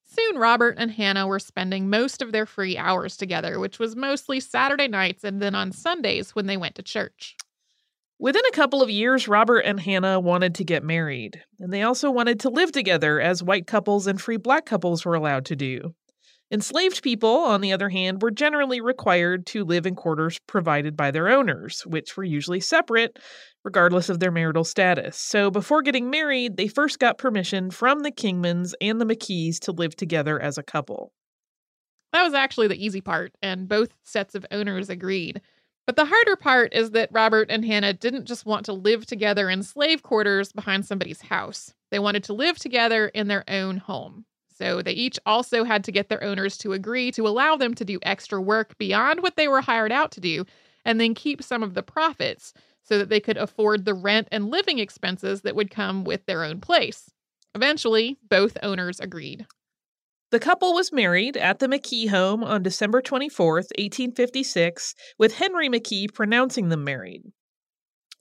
Soon, 0.07 0.39
Robert 0.39 0.77
and 0.79 0.93
Hannah 0.93 1.27
were 1.27 1.39
spending 1.39 1.91
most 1.91 2.23
of 2.23 2.33
their 2.33 2.47
free 2.47 2.79
hours 2.79 3.19
together, 3.19 3.61
which 3.61 3.79
was 3.79 3.97
mostly 3.97 4.41
Saturday 4.41 4.89
nights 4.89 5.25
and 5.25 5.43
then 5.43 5.55
on 5.55 5.73
Sundays 5.73 6.35
when 6.35 6.47
they 6.47 6.57
went 6.57 6.77
to 6.77 6.83
church. 6.83 7.37
Within 8.23 8.43
a 8.47 8.55
couple 8.55 8.83
of 8.83 8.91
years, 8.91 9.29
Robert 9.29 9.61
and 9.61 9.81
Hannah 9.81 10.21
wanted 10.21 10.57
to 10.57 10.65
get 10.65 10.85
married, 10.85 11.43
and 11.59 11.73
they 11.73 11.83
also 11.83 12.11
wanted 12.11 12.41
to 12.41 12.51
live 12.51 12.71
together 12.71 13.19
as 13.19 13.43
white 13.43 13.67
couples 13.67 14.07
and 14.07 14.21
free 14.21 14.37
black 14.37 14.67
couples 14.67 15.07
were 15.07 15.15
allowed 15.15 15.47
to 15.47 15.57
do. 15.57 15.95
Enslaved 16.51 17.03
people, 17.03 17.31
on 17.31 17.63
the 17.63 17.73
other 17.73 17.89
hand, 17.89 18.21
were 18.21 18.31
generally 18.31 18.83
required 18.83 19.47
to 19.47 19.65
live 19.65 19.87
in 19.87 19.95
quarters 19.95 20.39
provided 20.47 20.99
by 20.99 21.11
their 21.11 21.31
owners, 21.31 21.81
which 21.87 22.15
were 22.15 22.23
usually 22.23 22.61
separate, 22.61 23.19
regardless 23.65 24.11
of 24.11 24.21
their 24.21 24.31
marital 24.31 24.65
status. 24.65 25.17
So 25.17 25.51
before 25.51 25.81
getting 25.81 26.11
married, 26.11 26.59
they 26.59 26.69
first 26.69 26.99
got 26.99 27.17
permission 27.17 27.71
from 27.71 28.01
the 28.01 28.11
Kingmans 28.11 28.75
and 28.83 29.01
the 29.01 29.07
McKees 29.07 29.59
to 29.61 29.73
live 29.73 29.97
together 29.97 30.39
as 30.39 30.59
a 30.59 30.63
couple. 30.63 31.15
That 32.13 32.25
was 32.25 32.35
actually 32.35 32.69
the 32.69 32.85
easy 32.85 33.01
part, 33.01 33.33
and 33.41 33.67
both 33.67 33.95
sets 34.03 34.35
of 34.35 34.45
owners 34.51 34.91
agreed. 34.91 35.41
But 35.91 35.97
the 35.97 36.05
harder 36.05 36.37
part 36.37 36.73
is 36.73 36.93
that 36.93 37.11
Robert 37.11 37.51
and 37.51 37.65
Hannah 37.65 37.93
didn't 37.93 38.27
just 38.27 38.47
want 38.47 38.65
to 38.67 38.73
live 38.73 39.07
together 39.07 39.51
in 39.51 39.65
slave 39.65 40.05
quarters 40.05 40.53
behind 40.53 40.87
somebody's 40.87 41.23
house. 41.23 41.75
They 41.91 41.99
wanted 41.99 42.23
to 42.23 42.33
live 42.33 42.61
together 42.61 43.09
in 43.09 43.27
their 43.27 43.43
own 43.51 43.79
home. 43.79 44.25
So 44.57 44.83
they 44.83 44.93
each 44.93 45.19
also 45.27 45.65
had 45.65 45.83
to 45.83 45.91
get 45.91 46.09
their 46.09 46.23
owners 46.23 46.57
to 46.59 46.75
agree 46.75 47.11
to 47.11 47.27
allow 47.27 47.57
them 47.57 47.75
to 47.75 47.85
do 47.85 47.99
extra 48.05 48.41
work 48.41 48.79
beyond 48.79 49.21
what 49.21 49.35
they 49.35 49.49
were 49.49 49.63
hired 49.63 49.91
out 49.91 50.13
to 50.13 50.21
do, 50.21 50.45
and 50.85 51.01
then 51.01 51.13
keep 51.13 51.43
some 51.43 51.65
of 51.65 51.75
the 51.75 51.83
profits 51.83 52.55
so 52.85 52.97
that 52.97 53.09
they 53.09 53.19
could 53.19 53.37
afford 53.37 53.85
the 53.85 53.93
rent 53.93 54.29
and 54.31 54.49
living 54.49 54.79
expenses 54.79 55.41
that 55.41 55.57
would 55.57 55.73
come 55.73 56.05
with 56.05 56.25
their 56.27 56.45
own 56.45 56.61
place. 56.61 57.11
Eventually, 57.53 58.17
both 58.29 58.57
owners 58.63 59.01
agreed. 59.01 59.45
The 60.31 60.39
couple 60.39 60.75
was 60.75 60.93
married 60.93 61.37
at 61.37 61.59
the 61.59 61.67
McKee 61.67 62.09
home 62.09 62.45
on 62.45 62.63
December 62.63 63.03
24, 63.03 63.55
1856, 63.55 64.95
with 65.19 65.35
Henry 65.35 65.69
McKee 65.69 66.13
pronouncing 66.15 66.69
them 66.69 66.85
married. 66.85 67.23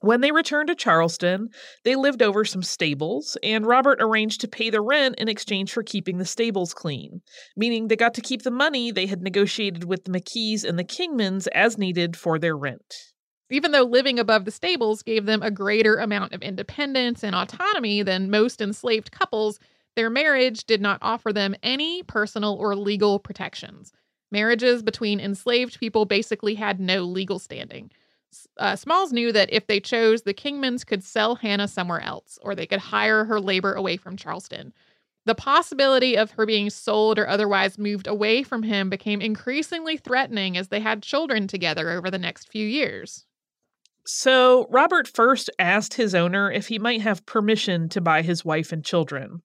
When 0.00 0.20
they 0.20 0.32
returned 0.32 0.68
to 0.68 0.74
Charleston, 0.74 1.50
they 1.84 1.94
lived 1.94 2.20
over 2.20 2.44
some 2.44 2.64
stables, 2.64 3.36
and 3.44 3.66
Robert 3.66 3.98
arranged 4.00 4.40
to 4.40 4.48
pay 4.48 4.70
the 4.70 4.80
rent 4.80 5.16
in 5.18 5.28
exchange 5.28 5.70
for 5.70 5.84
keeping 5.84 6.18
the 6.18 6.24
stables 6.24 6.74
clean, 6.74 7.20
meaning 7.56 7.86
they 7.86 7.96
got 7.96 8.14
to 8.14 8.22
keep 8.22 8.42
the 8.42 8.50
money 8.50 8.90
they 8.90 9.06
had 9.06 9.22
negotiated 9.22 9.84
with 9.84 10.04
the 10.04 10.10
McKees 10.10 10.64
and 10.64 10.78
the 10.78 10.84
Kingmans 10.84 11.46
as 11.48 11.78
needed 11.78 12.16
for 12.16 12.40
their 12.40 12.56
rent. 12.56 13.12
Even 13.50 13.70
though 13.70 13.84
living 13.84 14.18
above 14.18 14.46
the 14.46 14.50
stables 14.50 15.02
gave 15.02 15.26
them 15.26 15.42
a 15.42 15.50
greater 15.50 15.96
amount 15.96 16.32
of 16.32 16.42
independence 16.42 17.22
and 17.22 17.36
autonomy 17.36 18.02
than 18.02 18.30
most 18.30 18.60
enslaved 18.60 19.12
couples, 19.12 19.60
their 19.96 20.10
marriage 20.10 20.64
did 20.64 20.80
not 20.80 20.98
offer 21.02 21.32
them 21.32 21.54
any 21.62 22.02
personal 22.02 22.54
or 22.54 22.76
legal 22.76 23.18
protections. 23.18 23.92
Marriages 24.30 24.82
between 24.82 25.20
enslaved 25.20 25.80
people 25.80 26.04
basically 26.04 26.54
had 26.54 26.80
no 26.80 27.02
legal 27.02 27.38
standing. 27.38 27.90
Uh, 28.58 28.76
Smalls 28.76 29.12
knew 29.12 29.32
that 29.32 29.52
if 29.52 29.66
they 29.66 29.80
chose, 29.80 30.22
the 30.22 30.32
Kingmans 30.32 30.84
could 30.84 31.02
sell 31.02 31.34
Hannah 31.34 31.66
somewhere 31.66 32.00
else, 32.00 32.38
or 32.42 32.54
they 32.54 32.66
could 32.66 32.78
hire 32.78 33.24
her 33.24 33.40
labor 33.40 33.74
away 33.74 33.96
from 33.96 34.16
Charleston. 34.16 34.72
The 35.26 35.34
possibility 35.34 36.16
of 36.16 36.30
her 36.32 36.46
being 36.46 36.70
sold 36.70 37.18
or 37.18 37.28
otherwise 37.28 37.76
moved 37.76 38.06
away 38.06 38.42
from 38.42 38.62
him 38.62 38.88
became 38.88 39.20
increasingly 39.20 39.96
threatening 39.96 40.56
as 40.56 40.68
they 40.68 40.80
had 40.80 41.02
children 41.02 41.46
together 41.46 41.90
over 41.90 42.10
the 42.10 42.18
next 42.18 42.48
few 42.50 42.66
years. 42.66 43.26
So, 44.06 44.66
Robert 44.70 45.06
first 45.06 45.50
asked 45.58 45.94
his 45.94 46.14
owner 46.14 46.50
if 46.50 46.68
he 46.68 46.78
might 46.78 47.02
have 47.02 47.26
permission 47.26 47.88
to 47.90 48.00
buy 48.00 48.22
his 48.22 48.44
wife 48.44 48.72
and 48.72 48.84
children. 48.84 49.42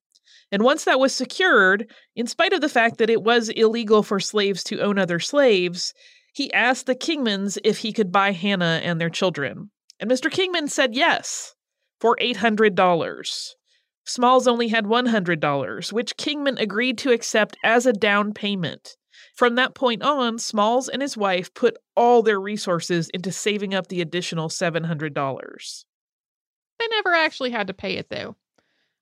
And 0.52 0.64
once 0.64 0.86
that 0.86 1.00
was 1.00 1.14
secured, 1.14 1.92
in 2.16 2.28
spite 2.28 2.54
of 2.54 2.62
the 2.62 2.70
fact 2.70 2.98
that 2.98 3.10
it 3.10 3.24
was 3.24 3.50
illegal 3.50 4.04
for 4.04 4.20
slaves 4.20 4.64
to 4.66 4.82
own 4.82 4.98
other 5.00 5.20
slaves, 5.20 5.94
he 6.34 6.52
asked 6.54 6.86
the 6.86 6.96
Kingmans 6.96 7.58
if 7.64 7.80
he 7.80 7.94
could 7.94 8.12
buy 8.12 8.32
Hannah 8.32 8.82
and 8.84 9.00
their 9.00 9.10
children. 9.10 9.72
And 10.00 10.12
Mr. 10.12 10.30
Kingman 10.30 10.68
said 10.68 10.94
yes, 10.94 11.56
for 12.00 12.18
$800. 12.22 13.54
Smalls 14.06 14.48
only 14.48 14.68
had 14.68 14.86
$100, 14.86 15.92
which 15.92 16.18
Kingman 16.18 16.58
agreed 16.58 16.98
to 17.00 17.12
accept 17.12 17.58
as 17.64 17.86
a 17.86 17.94
down 17.94 18.34
payment. 18.34 18.98
From 19.36 19.56
that 19.56 19.76
point 19.76 20.04
on, 20.04 20.38
Smalls 20.38 20.90
and 20.90 21.02
his 21.02 21.18
wife 21.18 21.54
put 21.54 21.78
all 21.96 22.22
their 22.22 22.40
resources 22.40 23.10
into 23.10 23.32
saving 23.32 23.74
up 23.74 23.88
the 23.88 24.02
additional 24.02 24.50
$700. 24.50 25.86
They 26.78 26.88
never 26.90 27.14
actually 27.14 27.52
had 27.52 27.68
to 27.68 27.74
pay 27.74 27.96
it, 27.96 28.10
though. 28.10 28.36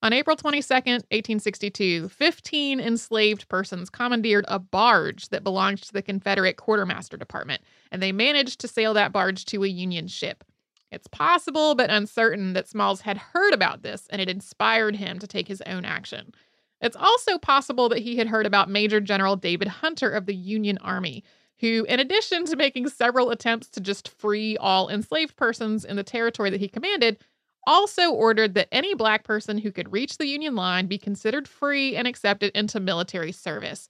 On 0.03 0.11
April 0.11 0.35
22, 0.35 0.73
1862, 0.73 2.09
15 2.09 2.79
enslaved 2.81 3.47
persons 3.47 3.89
commandeered 3.89 4.43
a 4.49 4.59
barge 4.59 5.29
that 5.29 5.45
belonged 5.45 5.81
to 5.83 5.93
the 5.93 6.01
Confederate 6.01 6.57
Quartermaster 6.57 7.15
Department, 7.15 7.61
and 7.89 8.03
they 8.03 8.11
managed 8.11 8.59
to 8.59 8.67
sail 8.67 8.93
that 8.95 9.13
barge 9.13 9.45
to 9.45 9.63
a 9.63 9.67
Union 9.69 10.09
ship. 10.09 10.43
It's 10.91 11.07
possible 11.07 11.73
but 11.73 11.89
uncertain 11.89 12.51
that 12.51 12.67
Smalls 12.67 12.99
had 12.99 13.17
heard 13.17 13.53
about 13.53 13.81
this 13.81 14.05
and 14.09 14.21
it 14.21 14.29
inspired 14.29 14.97
him 14.97 15.19
to 15.19 15.27
take 15.27 15.47
his 15.47 15.61
own 15.65 15.85
action. 15.85 16.33
It's 16.81 16.97
also 16.97 17.37
possible 17.37 17.87
that 17.87 17.99
he 17.99 18.17
had 18.17 18.27
heard 18.27 18.45
about 18.45 18.69
Major 18.69 18.99
General 18.99 19.37
David 19.37 19.69
Hunter 19.69 20.09
of 20.09 20.25
the 20.25 20.35
Union 20.35 20.77
Army, 20.79 21.23
who, 21.59 21.85
in 21.87 22.01
addition 22.01 22.43
to 22.47 22.57
making 22.57 22.89
several 22.89 23.31
attempts 23.31 23.69
to 23.69 23.79
just 23.79 24.09
free 24.09 24.57
all 24.57 24.89
enslaved 24.89 25.37
persons 25.37 25.85
in 25.85 25.95
the 25.95 26.03
territory 26.03 26.49
that 26.49 26.59
he 26.59 26.67
commanded, 26.67 27.19
also 27.65 28.11
ordered 28.11 28.53
that 28.53 28.67
any 28.71 28.93
black 28.93 29.23
person 29.23 29.57
who 29.57 29.71
could 29.71 29.91
reach 29.91 30.17
the 30.17 30.27
Union 30.27 30.55
line 30.55 30.87
be 30.87 30.97
considered 30.97 31.47
free 31.47 31.95
and 31.95 32.07
accepted 32.07 32.51
into 32.55 32.79
military 32.79 33.31
service. 33.31 33.89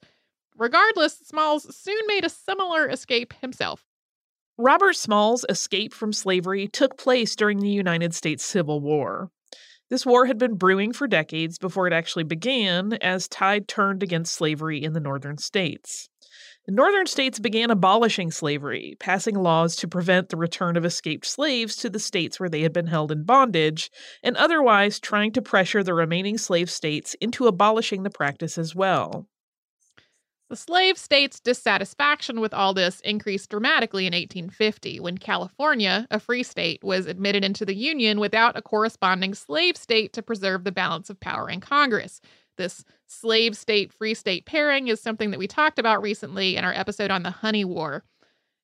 Regardless, 0.56 1.18
Smalls 1.18 1.74
soon 1.76 2.00
made 2.06 2.24
a 2.24 2.28
similar 2.28 2.88
escape 2.88 3.34
himself. 3.40 3.84
Robert 4.56 4.94
Smalls' 4.94 5.44
escape 5.48 5.92
from 5.92 6.12
slavery 6.12 6.68
took 6.68 6.96
place 6.96 7.34
during 7.34 7.58
the 7.58 7.68
United 7.68 8.14
States 8.14 8.44
Civil 8.44 8.80
War. 8.80 9.30
This 9.90 10.06
war 10.06 10.26
had 10.26 10.38
been 10.38 10.54
brewing 10.54 10.92
for 10.92 11.06
decades 11.06 11.58
before 11.58 11.86
it 11.86 11.92
actually 11.92 12.24
began, 12.24 12.94
as 12.94 13.28
tide 13.28 13.68
turned 13.68 14.02
against 14.02 14.34
slavery 14.34 14.82
in 14.82 14.92
the 14.92 15.00
northern 15.00 15.38
states. 15.38 16.08
The 16.66 16.72
northern 16.72 17.06
states 17.06 17.38
began 17.38 17.70
abolishing 17.70 18.30
slavery, 18.30 18.96
passing 18.98 19.34
laws 19.34 19.76
to 19.76 19.88
prevent 19.88 20.30
the 20.30 20.38
return 20.38 20.78
of 20.78 20.84
escaped 20.86 21.26
slaves 21.26 21.76
to 21.76 21.90
the 21.90 21.98
states 21.98 22.40
where 22.40 22.48
they 22.48 22.62
had 22.62 22.72
been 22.72 22.86
held 22.86 23.12
in 23.12 23.24
bondage, 23.24 23.90
and 24.22 24.34
otherwise 24.38 24.98
trying 24.98 25.32
to 25.32 25.42
pressure 25.42 25.82
the 25.82 25.92
remaining 25.92 26.38
slave 26.38 26.70
states 26.70 27.12
into 27.20 27.46
abolishing 27.46 28.02
the 28.02 28.08
practice 28.08 28.56
as 28.56 28.74
well. 28.74 29.28
The 30.48 30.56
slave 30.56 30.96
states' 30.96 31.40
dissatisfaction 31.40 32.40
with 32.40 32.54
all 32.54 32.72
this 32.72 33.00
increased 33.00 33.50
dramatically 33.50 34.06
in 34.06 34.14
1850 34.14 35.00
when 35.00 35.18
California, 35.18 36.06
a 36.10 36.20
free 36.20 36.42
state, 36.42 36.82
was 36.82 37.06
admitted 37.06 37.44
into 37.44 37.66
the 37.66 37.74
Union 37.74 38.20
without 38.20 38.56
a 38.56 38.62
corresponding 38.62 39.34
slave 39.34 39.76
state 39.76 40.14
to 40.14 40.22
preserve 40.22 40.64
the 40.64 40.72
balance 40.72 41.10
of 41.10 41.20
power 41.20 41.50
in 41.50 41.60
Congress. 41.60 42.20
This 42.56 42.84
slave 43.06 43.56
state 43.56 43.92
free 43.92 44.14
state 44.14 44.46
pairing 44.46 44.88
is 44.88 45.00
something 45.00 45.30
that 45.30 45.38
we 45.38 45.46
talked 45.46 45.78
about 45.78 46.02
recently 46.02 46.56
in 46.56 46.64
our 46.64 46.72
episode 46.72 47.10
on 47.10 47.22
the 47.22 47.30
Honey 47.30 47.64
War. 47.64 48.04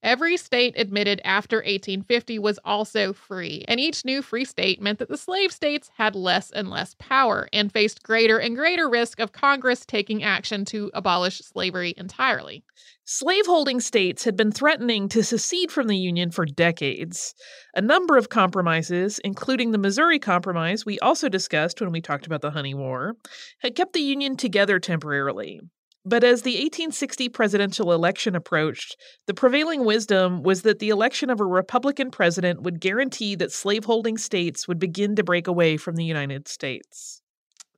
Every 0.02 0.38
state 0.38 0.74
admitted 0.78 1.20
after 1.24 1.58
1850 1.58 2.38
was 2.38 2.58
also 2.64 3.12
free, 3.12 3.66
and 3.68 3.78
each 3.78 4.02
new 4.02 4.22
free 4.22 4.46
state 4.46 4.80
meant 4.80 4.98
that 4.98 5.10
the 5.10 5.18
slave 5.18 5.52
states 5.52 5.90
had 5.98 6.14
less 6.14 6.50
and 6.50 6.70
less 6.70 6.96
power 6.98 7.50
and 7.52 7.70
faced 7.70 8.02
greater 8.02 8.38
and 8.38 8.56
greater 8.56 8.88
risk 8.88 9.20
of 9.20 9.32
Congress 9.32 9.84
taking 9.84 10.22
action 10.22 10.64
to 10.66 10.90
abolish 10.94 11.40
slavery 11.40 11.92
entirely. 11.98 12.64
Slaveholding 13.04 13.80
states 13.80 14.24
had 14.24 14.36
been 14.36 14.52
threatening 14.52 15.08
to 15.10 15.22
secede 15.22 15.70
from 15.70 15.86
the 15.86 15.98
Union 15.98 16.30
for 16.30 16.46
decades. 16.46 17.34
A 17.74 17.82
number 17.82 18.16
of 18.16 18.30
compromises, 18.30 19.18
including 19.22 19.72
the 19.72 19.78
Missouri 19.78 20.18
Compromise 20.18 20.86
we 20.86 20.98
also 21.00 21.28
discussed 21.28 21.80
when 21.80 21.92
we 21.92 22.00
talked 22.00 22.24
about 22.24 22.40
the 22.40 22.52
Honey 22.52 22.72
War, 22.72 23.16
had 23.58 23.74
kept 23.74 23.92
the 23.92 24.00
Union 24.00 24.36
together 24.36 24.78
temporarily. 24.78 25.60
But 26.04 26.24
as 26.24 26.42
the 26.42 26.52
1860 26.52 27.28
presidential 27.28 27.92
election 27.92 28.34
approached, 28.34 28.96
the 29.26 29.34
prevailing 29.34 29.84
wisdom 29.84 30.42
was 30.42 30.62
that 30.62 30.78
the 30.78 30.88
election 30.88 31.28
of 31.28 31.40
a 31.40 31.44
Republican 31.44 32.10
president 32.10 32.62
would 32.62 32.80
guarantee 32.80 33.34
that 33.34 33.52
slaveholding 33.52 34.16
states 34.16 34.66
would 34.66 34.78
begin 34.78 35.14
to 35.16 35.22
break 35.22 35.46
away 35.46 35.76
from 35.76 35.96
the 35.96 36.04
United 36.04 36.48
States. 36.48 37.20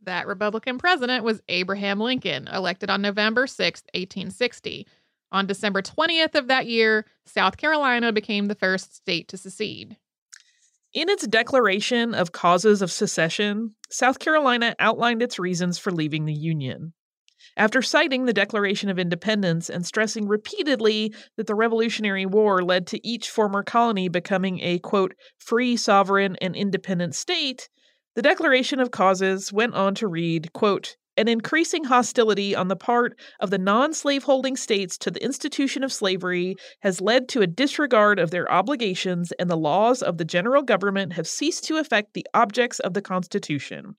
That 0.05 0.29
Republican 0.29 0.79
president 0.79 1.25
was 1.25 1.41
Abraham 1.49 1.99
Lincoln, 1.99 2.49
elected 2.49 2.91
on 2.91 3.03
November 3.03 3.47
6, 3.49 3.83
1860. 3.93 4.87
On 5.33 5.47
December 5.47 5.83
20th 5.83 6.35
of 6.37 6.47
that 6.49 6.67
year, 6.67 7.07
South 7.25 7.57
Carolina 7.57 8.13
became 8.13 8.47
the 8.47 8.55
first 8.55 8.95
state 8.95 9.29
to 9.29 9.37
secede. 9.37 9.97
In 10.93 11.09
its 11.09 11.27
declaration 11.27 12.15
of 12.15 12.33
causes 12.33 12.83
of 12.83 12.93
secession, 12.93 13.75
South 13.91 14.19
Carolina 14.19 14.77
outlined 14.79 15.23
its 15.23 15.39
reasons 15.39 15.79
for 15.79 15.91
leaving 15.91 16.27
the 16.27 16.35
Union. 16.35 16.93
After 17.57 17.83
citing 17.83 18.25
the 18.25 18.33
Declaration 18.33 18.89
of 18.89 18.99
Independence 18.99 19.69
and 19.69 19.85
stressing 19.85 20.27
repeatedly 20.27 21.15
that 21.37 21.47
the 21.47 21.55
Revolutionary 21.55 22.25
War 22.25 22.63
led 22.63 22.87
to 22.89 23.07
each 23.07 23.29
former 23.29 23.63
colony 23.63 24.09
becoming 24.09 24.61
a, 24.61 24.79
quote, 24.79 25.15
free, 25.39 25.77
sovereign, 25.77 26.37
and 26.41 26.57
independent 26.57 27.15
state, 27.15 27.69
the 28.15 28.23
Declaration 28.23 28.81
of 28.81 28.91
Causes 28.91 29.53
went 29.53 29.75
on 29.75 29.95
to 29.97 30.09
read, 30.09 30.53
quote, 30.55 30.97
an 31.19 31.29
increasing 31.29 31.85
hostility 31.85 32.57
on 32.57 32.69
the 32.69 32.77
part 32.77 33.19
of 33.39 33.51
the 33.51 33.59
non 33.59 33.93
slaveholding 33.93 34.57
states 34.57 34.97
to 34.97 35.11
the 35.11 35.23
institution 35.23 35.85
of 35.85 35.93
slavery 35.93 36.57
has 36.81 37.03
led 37.03 37.29
to 37.29 37.43
a 37.43 37.47
disregard 37.47 38.19
of 38.19 38.31
their 38.31 38.51
obligations, 38.51 39.31
and 39.39 39.51
the 39.51 39.57
laws 39.57 40.03
of 40.03 40.17
the 40.17 40.25
general 40.25 40.63
government 40.63 41.13
have 41.13 41.27
ceased 41.27 41.65
to 41.65 41.77
affect 41.77 42.15
the 42.15 42.27
objects 42.33 42.81
of 42.81 42.95
the 42.95 43.03
Constitution. 43.03 43.97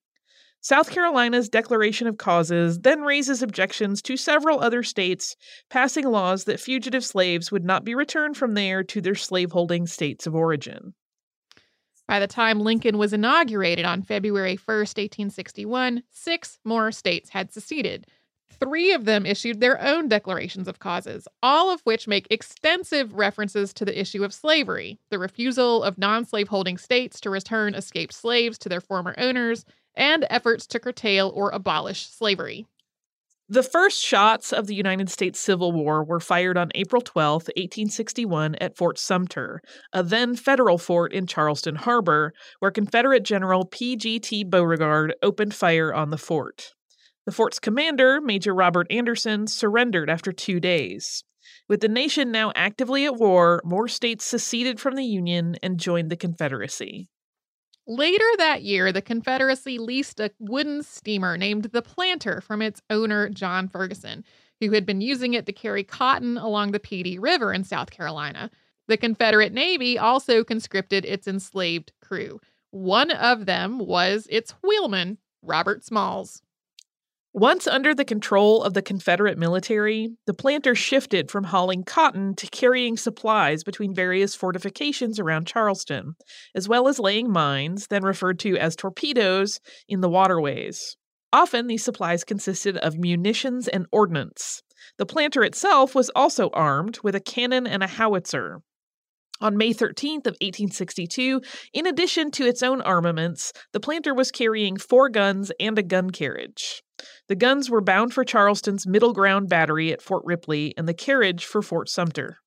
South 0.64 0.92
Carolina's 0.92 1.50
Declaration 1.50 2.08
of 2.08 2.18
Causes 2.18 2.80
then 2.80 3.02
raises 3.02 3.42
objections 3.42 4.02
to 4.04 4.16
several 4.16 4.62
other 4.62 4.82
states 4.82 5.36
passing 5.70 6.08
laws 6.08 6.46
that 6.46 6.60
fugitive 6.60 7.04
slaves 7.04 7.52
would 7.52 7.66
not 7.66 7.84
be 7.84 7.94
returned 7.94 8.38
from 8.38 8.54
there 8.54 8.82
to 8.82 9.02
their 9.02 9.14
slaveholding 9.14 9.88
states 9.88 10.26
of 10.26 10.34
origin. 10.34 10.94
By 12.08 12.20
the 12.20 12.28
time 12.28 12.62
Lincoln 12.62 12.98
was 12.98 13.12
inaugurated 13.12 13.84
on 13.84 14.04
February 14.04 14.56
1st, 14.56 14.96
1861, 14.98 16.04
six 16.10 16.60
more 16.64 16.94
states 16.94 17.32
had 17.32 17.52
seceded. 17.52 18.08
Three 18.50 18.94
of 18.94 19.04
them 19.04 19.26
issued 19.26 19.60
their 19.60 19.82
own 19.82 20.08
declarations 20.08 20.70
of 20.70 20.80
causes, 20.80 21.28
all 21.42 21.74
of 21.74 21.82
which 21.82 22.08
make 22.08 22.28
extensive 22.30 23.14
references 23.14 23.74
to 23.74 23.84
the 23.84 24.00
issue 24.00 24.24
of 24.24 24.34
slavery, 24.34 24.98
the 25.10 25.20
refusal 25.20 25.84
of 25.84 25.98
non 25.98 26.24
slaveholding 26.24 26.78
states 26.78 27.20
to 27.20 27.30
return 27.30 27.76
escaped 27.76 28.14
slaves 28.14 28.58
to 28.60 28.70
their 28.70 28.80
former 28.80 29.14
owners, 29.18 29.66
and 29.96 30.26
efforts 30.30 30.68
to 30.68 30.80
curtail 30.80 31.32
or 31.34 31.50
abolish 31.52 32.08
slavery. 32.08 32.66
The 33.50 33.62
first 33.62 34.02
shots 34.02 34.54
of 34.54 34.68
the 34.68 34.76
United 34.76 35.10
States 35.10 35.40
Civil 35.40 35.74
War 35.74 36.04
were 36.04 36.22
fired 36.22 36.58
on 36.58 36.72
April 36.76 37.02
12, 37.02 37.44
1861, 37.56 38.56
at 38.56 38.78
Fort 38.78 38.98
Sumter, 38.98 39.62
a 39.92 40.02
then 40.02 40.36
federal 40.36 40.78
fort 40.78 41.12
in 41.12 41.28
Charleston 41.28 41.76
Harbor, 41.76 42.34
where 42.60 42.72
Confederate 42.72 43.24
General 43.24 43.66
P.G.T. 43.66 44.46
Beauregard 44.46 45.14
opened 45.22 45.54
fire 45.54 45.94
on 45.94 46.10
the 46.10 46.18
fort. 46.18 46.74
The 47.26 47.32
fort's 47.32 47.60
commander, 47.60 48.22
Major 48.22 48.56
Robert 48.56 48.88
Anderson, 48.90 49.48
surrendered 49.48 50.10
after 50.10 50.32
two 50.32 50.60
days. 50.60 51.24
With 51.68 51.82
the 51.82 51.88
nation 51.88 52.32
now 52.32 52.52
actively 52.56 53.06
at 53.06 53.16
war, 53.16 53.62
more 53.64 53.88
states 53.88 54.26
seceded 54.26 54.80
from 54.80 54.96
the 54.96 55.06
Union 55.06 55.56
and 55.62 55.80
joined 55.80 56.10
the 56.10 56.18
Confederacy. 56.18 57.10
Later 57.86 58.26
that 58.38 58.64
year, 58.64 58.94
the 58.94 59.02
Confederacy 59.02 59.78
leased 59.78 60.20
a 60.20 60.32
wooden 60.40 60.84
steamer 60.84 61.38
named 61.38 61.66
the 61.66 61.82
Planter 61.82 62.40
from 62.40 62.62
its 62.62 62.82
owner, 62.90 63.28
John 63.28 63.68
Ferguson, 63.68 64.24
who 64.62 64.72
had 64.72 64.86
been 64.86 65.02
using 65.02 65.34
it 65.34 65.46
to 65.48 65.52
carry 65.52 65.84
cotton 65.84 66.38
along 66.38 66.72
the 66.72 66.80
Pee 66.80 67.04
Dee 67.04 67.18
River 67.18 67.52
in 67.52 67.66
South 67.66 67.92
Carolina. 67.92 68.50
The 68.88 68.96
Confederate 68.96 69.52
Navy 69.52 69.98
also 69.98 70.44
conscripted 70.46 71.04
its 71.04 71.28
enslaved 71.28 71.92
crew. 72.02 72.40
One 72.72 73.12
of 73.12 73.46
them 73.46 73.80
was 73.80 74.28
its 74.30 74.54
wheelman, 74.64 75.18
Robert 75.42 75.84
Smalls. 75.84 76.42
Once 77.36 77.66
under 77.66 77.96
the 77.96 78.06
control 78.06 78.62
of 78.62 78.76
the 78.76 78.82
Confederate 78.84 79.40
military, 79.40 80.16
the 80.28 80.36
planter 80.36 80.76
shifted 80.76 81.32
from 81.32 81.46
hauling 81.46 81.84
cotton 81.84 82.36
to 82.36 82.46
carrying 82.46 82.96
supplies 82.96 83.64
between 83.64 83.92
various 83.92 84.36
fortifications 84.36 85.20
around 85.20 85.48
Charleston, 85.48 86.16
as 86.54 86.70
well 86.70 86.88
as 86.88 87.00
laying 87.00 87.32
mines, 87.32 87.88
then 87.88 88.04
referred 88.04 88.38
to 88.38 88.56
as 88.58 88.76
torpedoes, 88.76 89.60
in 89.88 90.02
the 90.02 90.10
waterways. 90.10 90.96
Often 91.32 91.66
these 91.66 91.84
supplies 91.84 92.24
consisted 92.24 92.78
of 92.78 93.00
munitions 93.00 93.68
and 93.68 93.88
ordnance. 93.92 94.62
The 95.00 95.08
planter 95.08 95.44
itself 95.44 95.96
was 95.96 96.12
also 96.16 96.52
armed 96.54 97.00
with 97.02 97.16
a 97.16 97.20
cannon 97.20 97.66
and 97.66 97.82
a 97.82 97.88
howitzer. 97.88 98.62
On 99.42 99.58
May 99.58 99.74
13th 99.74 100.26
of 100.28 100.38
1862, 100.40 101.42
in 101.74 101.86
addition 101.86 102.32
to 102.32 102.46
its 102.46 102.64
own 102.64 102.82
armaments, 102.82 103.52
the 103.72 103.80
planter 103.80 104.14
was 104.14 104.32
carrying 104.32 104.78
four 104.78 105.10
guns 105.10 105.52
and 105.60 105.78
a 105.78 105.84
gun 105.84 106.12
carriage. 106.12 106.84
The 107.28 107.36
guns 107.36 107.70
were 107.70 107.82
bound 107.82 108.14
for 108.14 108.24
Charleston's 108.24 108.88
Middle 108.88 109.14
Ground 109.14 109.50
Battery 109.50 109.92
at 109.92 110.02
Fort 110.02 110.24
Ripley 110.26 110.74
and 110.78 110.88
the 110.88 110.94
carriage 110.94 111.46
for 111.46 111.62
Fort 111.62 111.90
Sumter. 111.90 112.38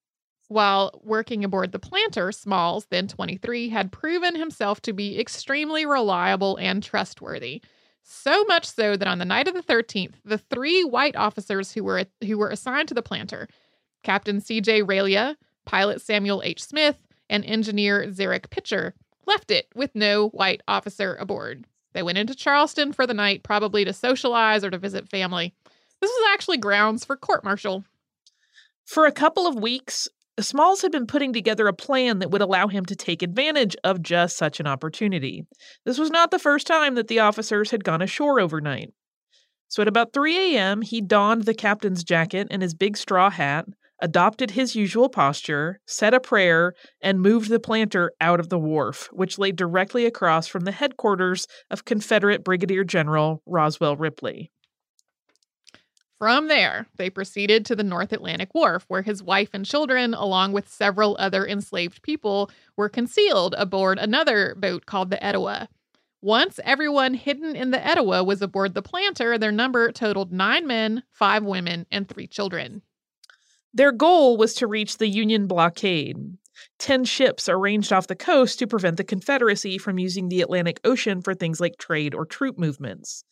While 0.48 1.00
working 1.02 1.44
aboard 1.44 1.72
the 1.72 1.78
planter, 1.80 2.30
Smalls, 2.30 2.86
then 2.90 3.08
23, 3.08 3.68
had 3.68 3.90
proven 3.90 4.36
himself 4.36 4.80
to 4.82 4.92
be 4.92 5.18
extremely 5.18 5.84
reliable 5.84 6.56
and 6.56 6.82
trustworthy. 6.82 7.62
So 8.04 8.44
much 8.44 8.64
so 8.64 8.96
that 8.96 9.08
on 9.08 9.18
the 9.18 9.24
night 9.24 9.48
of 9.48 9.54
the 9.54 9.62
13th, 9.62 10.14
the 10.24 10.38
three 10.38 10.84
white 10.84 11.16
officers 11.16 11.72
who 11.72 11.82
were 11.82 12.04
who 12.24 12.38
were 12.38 12.50
assigned 12.50 12.86
to 12.88 12.94
the 12.94 13.02
planter, 13.02 13.48
Captain 14.04 14.40
C.J. 14.40 14.82
Relyea, 14.84 15.34
pilot 15.66 16.00
Samuel 16.00 16.42
H. 16.44 16.62
Smith, 16.62 16.96
and 17.28 17.44
engineer 17.44 18.06
Zarek 18.08 18.48
Pitcher, 18.50 18.94
left 19.26 19.50
it 19.50 19.66
with 19.74 19.94
no 19.94 20.28
white 20.28 20.62
officer 20.66 21.14
aboard. 21.16 21.66
They 21.92 22.02
went 22.02 22.18
into 22.18 22.34
Charleston 22.34 22.92
for 22.92 23.06
the 23.06 23.14
night, 23.14 23.42
probably 23.42 23.84
to 23.84 23.92
socialize 23.92 24.64
or 24.64 24.70
to 24.70 24.78
visit 24.78 25.08
family. 25.08 25.54
This 26.00 26.10
was 26.10 26.30
actually 26.32 26.58
grounds 26.58 27.04
for 27.04 27.16
court 27.16 27.42
martial. 27.42 27.84
For 28.84 29.06
a 29.06 29.12
couple 29.12 29.46
of 29.46 29.56
weeks, 29.56 30.08
Smalls 30.38 30.82
had 30.82 30.92
been 30.92 31.06
putting 31.06 31.32
together 31.32 31.66
a 31.66 31.72
plan 31.72 32.18
that 32.18 32.30
would 32.30 32.42
allow 32.42 32.68
him 32.68 32.84
to 32.86 32.94
take 32.94 33.22
advantage 33.22 33.74
of 33.82 34.02
just 34.02 34.36
such 34.36 34.60
an 34.60 34.66
opportunity. 34.66 35.46
This 35.84 35.98
was 35.98 36.10
not 36.10 36.30
the 36.30 36.38
first 36.38 36.66
time 36.66 36.94
that 36.94 37.08
the 37.08 37.20
officers 37.20 37.70
had 37.70 37.84
gone 37.84 38.02
ashore 38.02 38.38
overnight. 38.38 38.92
So 39.68 39.80
at 39.80 39.88
about 39.88 40.12
3 40.12 40.54
a.m., 40.54 40.82
he 40.82 41.00
donned 41.00 41.44
the 41.44 41.54
captain's 41.54 42.04
jacket 42.04 42.48
and 42.50 42.60
his 42.60 42.74
big 42.74 42.98
straw 42.98 43.30
hat, 43.30 43.66
adopted 44.00 44.50
his 44.50 44.74
usual 44.74 45.08
posture, 45.08 45.80
said 45.86 46.14
a 46.14 46.20
prayer, 46.20 46.74
and 47.00 47.20
moved 47.20 47.48
the 47.48 47.60
planter 47.60 48.12
out 48.20 48.40
of 48.40 48.48
the 48.48 48.58
wharf, 48.58 49.08
which 49.12 49.38
lay 49.38 49.52
directly 49.52 50.06
across 50.06 50.46
from 50.46 50.64
the 50.64 50.72
headquarters 50.72 51.46
of 51.70 51.84
Confederate 51.84 52.44
Brigadier 52.44 52.84
General 52.84 53.42
Roswell 53.46 53.96
Ripley. 53.96 54.50
From 56.18 56.48
there, 56.48 56.86
they 56.96 57.10
proceeded 57.10 57.66
to 57.66 57.76
the 57.76 57.84
North 57.84 58.10
Atlantic 58.10 58.54
Wharf, 58.54 58.86
where 58.88 59.02
his 59.02 59.22
wife 59.22 59.50
and 59.52 59.66
children, 59.66 60.14
along 60.14 60.52
with 60.52 60.66
several 60.66 61.14
other 61.18 61.46
enslaved 61.46 62.00
people, 62.02 62.50
were 62.74 62.88
concealed 62.88 63.54
aboard 63.58 63.98
another 63.98 64.54
boat 64.54 64.86
called 64.86 65.10
the 65.10 65.22
Etowah. 65.22 65.68
Once 66.22 66.58
everyone 66.64 67.12
hidden 67.12 67.54
in 67.54 67.70
the 67.70 67.86
Etowah 67.86 68.24
was 68.24 68.40
aboard 68.40 68.72
the 68.72 68.80
planter, 68.80 69.36
their 69.36 69.52
number 69.52 69.92
totaled 69.92 70.32
nine 70.32 70.66
men, 70.66 71.02
five 71.12 71.44
women, 71.44 71.86
and 71.90 72.08
three 72.08 72.26
children. 72.26 72.80
Their 73.76 73.92
goal 73.92 74.38
was 74.38 74.54
to 74.54 74.66
reach 74.66 74.96
the 74.96 75.06
Union 75.06 75.46
blockade. 75.46 76.16
Ten 76.78 77.04
ships 77.04 77.46
are 77.46 77.58
ranged 77.58 77.92
off 77.92 78.06
the 78.06 78.16
coast 78.16 78.58
to 78.58 78.66
prevent 78.66 78.96
the 78.96 79.04
Confederacy 79.04 79.76
from 79.76 79.98
using 79.98 80.30
the 80.30 80.40
Atlantic 80.40 80.80
Ocean 80.82 81.20
for 81.20 81.34
things 81.34 81.60
like 81.60 81.76
trade 81.76 82.14
or 82.14 82.24
troop 82.24 82.56
movements. 82.56 83.22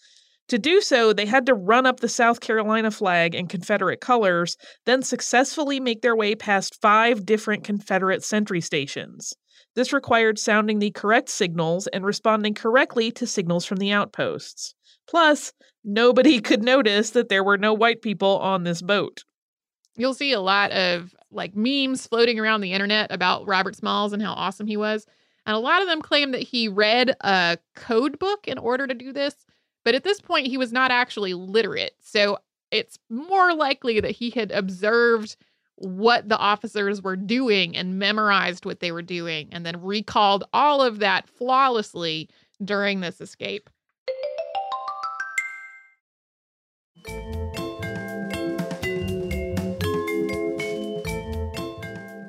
To 0.48 0.58
do 0.58 0.82
so, 0.82 1.14
they 1.14 1.24
had 1.24 1.46
to 1.46 1.54
run 1.54 1.86
up 1.86 2.00
the 2.00 2.10
South 2.10 2.40
Carolina 2.40 2.90
flag 2.90 3.34
and 3.34 3.48
Confederate 3.48 4.02
colors, 4.02 4.58
then 4.84 5.00
successfully 5.00 5.80
make 5.80 6.02
their 6.02 6.14
way 6.14 6.34
past 6.34 6.78
five 6.78 7.24
different 7.24 7.64
Confederate 7.64 8.22
sentry 8.22 8.60
stations. 8.60 9.32
This 9.74 9.94
required 9.94 10.38
sounding 10.38 10.78
the 10.78 10.90
correct 10.90 11.30
signals 11.30 11.86
and 11.86 12.04
responding 12.04 12.52
correctly 12.52 13.10
to 13.12 13.26
signals 13.26 13.64
from 13.64 13.78
the 13.78 13.92
outposts. 13.92 14.74
Plus, 15.08 15.54
nobody 15.82 16.38
could 16.42 16.62
notice 16.62 17.08
that 17.12 17.30
there 17.30 17.42
were 17.42 17.56
no 17.56 17.72
white 17.72 18.02
people 18.02 18.36
on 18.40 18.64
this 18.64 18.82
boat 18.82 19.24
you'll 19.96 20.14
see 20.14 20.32
a 20.32 20.40
lot 20.40 20.70
of 20.72 21.14
like 21.30 21.54
memes 21.56 22.06
floating 22.06 22.38
around 22.38 22.60
the 22.60 22.72
internet 22.72 23.10
about 23.10 23.46
Robert 23.46 23.76
Smalls 23.76 24.12
and 24.12 24.22
how 24.22 24.32
awesome 24.32 24.66
he 24.66 24.76
was. 24.76 25.06
And 25.46 25.54
a 25.54 25.60
lot 25.60 25.82
of 25.82 25.88
them 25.88 26.00
claim 26.00 26.32
that 26.32 26.42
he 26.42 26.68
read 26.68 27.14
a 27.20 27.58
code 27.74 28.18
book 28.18 28.46
in 28.46 28.58
order 28.58 28.86
to 28.86 28.94
do 28.94 29.12
this. 29.12 29.34
But 29.84 29.94
at 29.94 30.04
this 30.04 30.20
point, 30.20 30.46
he 30.46 30.56
was 30.56 30.72
not 30.72 30.90
actually 30.90 31.34
literate. 31.34 31.92
So 32.00 32.38
it's 32.70 32.98
more 33.10 33.54
likely 33.54 34.00
that 34.00 34.12
he 34.12 34.30
had 34.30 34.50
observed 34.50 35.36
what 35.76 36.28
the 36.28 36.38
officers 36.38 37.02
were 37.02 37.16
doing 37.16 37.76
and 37.76 37.98
memorized 37.98 38.64
what 38.64 38.80
they 38.80 38.92
were 38.92 39.02
doing 39.02 39.48
and 39.52 39.66
then 39.66 39.82
recalled 39.82 40.44
all 40.52 40.80
of 40.80 41.00
that 41.00 41.28
flawlessly 41.28 42.28
during 42.64 43.00
this 43.00 43.20
escape. 43.20 43.68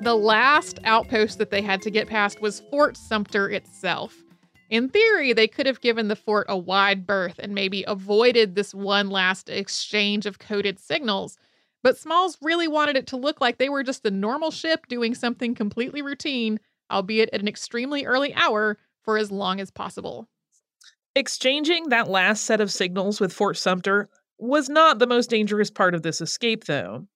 The 0.06 0.14
last 0.14 0.78
outpost 0.84 1.38
that 1.38 1.50
they 1.50 1.62
had 1.62 1.82
to 1.82 1.90
get 1.90 2.06
past 2.06 2.40
was 2.40 2.62
Fort 2.70 2.96
Sumter 2.96 3.50
itself. 3.50 4.14
In 4.70 4.88
theory, 4.88 5.32
they 5.32 5.48
could 5.48 5.66
have 5.66 5.80
given 5.80 6.06
the 6.06 6.14
fort 6.14 6.46
a 6.48 6.56
wide 6.56 7.08
berth 7.08 7.40
and 7.40 7.56
maybe 7.56 7.84
avoided 7.88 8.54
this 8.54 8.72
one 8.72 9.10
last 9.10 9.48
exchange 9.48 10.24
of 10.24 10.38
coded 10.38 10.78
signals. 10.78 11.38
But 11.82 11.98
Smalls 11.98 12.38
really 12.40 12.68
wanted 12.68 12.96
it 12.96 13.08
to 13.08 13.16
look 13.16 13.40
like 13.40 13.58
they 13.58 13.68
were 13.68 13.82
just 13.82 14.06
a 14.06 14.12
normal 14.12 14.52
ship 14.52 14.86
doing 14.86 15.12
something 15.12 15.56
completely 15.56 16.02
routine, 16.02 16.60
albeit 16.88 17.30
at 17.32 17.40
an 17.40 17.48
extremely 17.48 18.06
early 18.06 18.32
hour, 18.32 18.78
for 19.02 19.18
as 19.18 19.32
long 19.32 19.58
as 19.58 19.72
possible. 19.72 20.28
Exchanging 21.16 21.88
that 21.88 22.06
last 22.06 22.44
set 22.44 22.60
of 22.60 22.70
signals 22.70 23.18
with 23.18 23.32
Fort 23.32 23.56
Sumter 23.56 24.08
was 24.38 24.68
not 24.68 25.00
the 25.00 25.08
most 25.08 25.30
dangerous 25.30 25.68
part 25.68 25.96
of 25.96 26.02
this 26.02 26.20
escape, 26.20 26.66
though. 26.66 27.08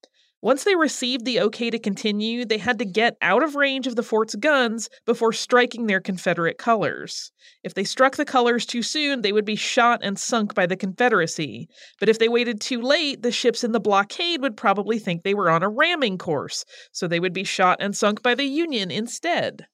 Once 0.43 0.65
they 0.65 0.75
received 0.75 1.27
the 1.27 1.39
okay 1.39 1.69
to 1.69 1.79
continue, 1.79 2.47
they 2.47 2.57
had 2.57 2.79
to 2.79 2.85
get 2.87 3.17
out 3.21 3.43
of 3.43 3.57
range 3.57 3.87
of 3.87 3.95
the 3.95 4.03
fort's 4.03 4.35
guns 4.37 4.89
before 5.05 5.35
striking 5.35 5.87
their 5.87 6.01
Confederate 6.01 6.57
colors. 6.57 7.31
If 7.63 7.75
they 7.75 7.85
struck 7.85 8.17
the 8.17 8.25
colors 8.25 8.65
too 8.65 8.83
soon, 8.83 9.21
they 9.21 9.33
would 9.33 9.45
be 9.45 9.57
shot 9.57 10.01
and 10.03 10.19
sunk 10.19 10.55
by 10.55 10.65
the 10.65 10.77
Confederacy. 10.77 11.69
But 11.99 12.09
if 12.09 12.19
they 12.19 12.29
waited 12.29 12.59
too 12.59 12.81
late, 12.81 13.23
the 13.23 13.33
ships 13.33 13.63
in 13.63 13.73
the 13.73 13.81
blockade 13.81 14.41
would 14.41 14.57
probably 14.57 14.99
think 14.99 15.23
they 15.23 15.35
were 15.35 15.51
on 15.51 15.63
a 15.63 15.69
ramming 15.69 16.17
course, 16.17 16.65
so 16.91 17.07
they 17.07 17.21
would 17.21 17.35
be 17.35 17.45
shot 17.45 17.77
and 17.81 17.95
sunk 17.95 18.23
by 18.23 18.35
the 18.35 18.45
Union 18.45 18.91
instead. 18.91 19.67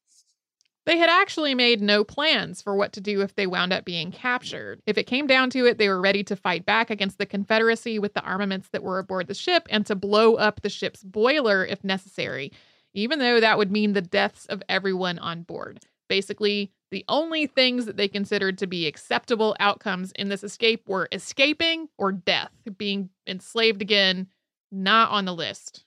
They 0.87 0.99
had 0.99 1.11
actually 1.11 1.57
made 1.57 1.83
no 1.83 2.05
plans 2.05 2.63
for 2.63 2.77
what 2.77 2.93
to 2.93 3.01
do 3.01 3.21
if 3.21 3.35
they 3.35 3.49
wound 3.49 3.73
up 3.73 3.85
being 3.85 4.13
captured. 4.13 4.81
If 4.87 4.97
it 4.97 5.09
came 5.09 5.27
down 5.27 5.51
to 5.51 5.67
it, 5.67 5.79
they 5.79 5.89
were 5.89 6.01
ready 6.01 6.23
to 6.25 6.37
fight 6.37 6.65
back 6.65 6.91
against 6.91 7.19
the 7.19 7.27
Confederacy 7.27 7.99
with 7.99 8.15
the 8.15 8.23
armaments 8.23 8.69
that 8.69 8.85
were 8.85 9.01
aboard 9.01 9.27
the 9.27 9.35
ship 9.35 9.67
and 9.69 9.85
to 9.87 9.97
blow 9.97 10.37
up 10.37 10.61
the 10.63 10.69
ship's 10.69 11.03
boiler 11.03 11.67
if 11.67 11.83
necessary, 11.83 12.53
even 12.95 13.19
though 13.19 13.41
that 13.41 13.59
would 13.59 13.73
mean 13.73 13.95
the 13.95 14.01
deaths 14.01 14.47
of 14.47 14.63
everyone 14.69 15.19
on 15.19 15.43
board. 15.43 15.81
Basically, 16.09 16.71
the 16.93 17.05
only 17.09 17.49
things 17.49 17.87
that 17.87 17.97
they 17.97 18.07
considered 18.07 18.57
to 18.59 18.69
be 18.69 18.87
acceptable 18.87 19.57
outcomes 19.59 20.13
in 20.13 20.29
this 20.29 20.45
escape 20.45 20.89
were 20.89 21.09
escaping 21.11 21.89
or 21.99 22.13
death, 22.13 22.53
being 22.79 23.11
enslaved 23.27 23.83
again, 23.83 24.29
not 24.71 25.11
on 25.11 25.25
the 25.25 25.35
list. 25.35 25.86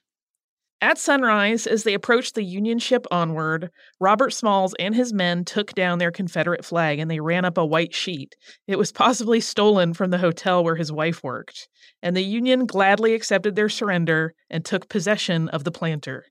At 0.82 0.96
sunrise, 0.96 1.66
as 1.66 1.82
they 1.82 1.92
approached 1.92 2.34
the 2.34 2.42
Union 2.42 2.78
ship 2.78 3.06
onward, 3.10 3.70
Robert 4.00 4.32
Smalls 4.32 4.74
and 4.78 4.94
his 4.94 5.12
men 5.12 5.44
took 5.44 5.74
down 5.74 5.98
their 5.98 6.10
Confederate 6.10 6.64
flag 6.64 6.98
and 6.98 7.10
they 7.10 7.20
ran 7.20 7.44
up 7.44 7.58
a 7.58 7.66
white 7.66 7.94
sheet. 7.94 8.34
It 8.66 8.78
was 8.78 8.90
possibly 8.92 9.40
stolen 9.40 9.92
from 9.92 10.10
the 10.10 10.18
hotel 10.18 10.64
where 10.64 10.76
his 10.76 10.90
wife 10.90 11.22
worked, 11.22 11.68
and 12.02 12.16
the 12.16 12.24
Union 12.24 12.64
gladly 12.64 13.12
accepted 13.12 13.56
their 13.56 13.68
surrender 13.68 14.32
and 14.48 14.64
took 14.64 14.88
possession 14.88 15.50
of 15.50 15.64
the 15.64 15.70
planter. 15.70 16.24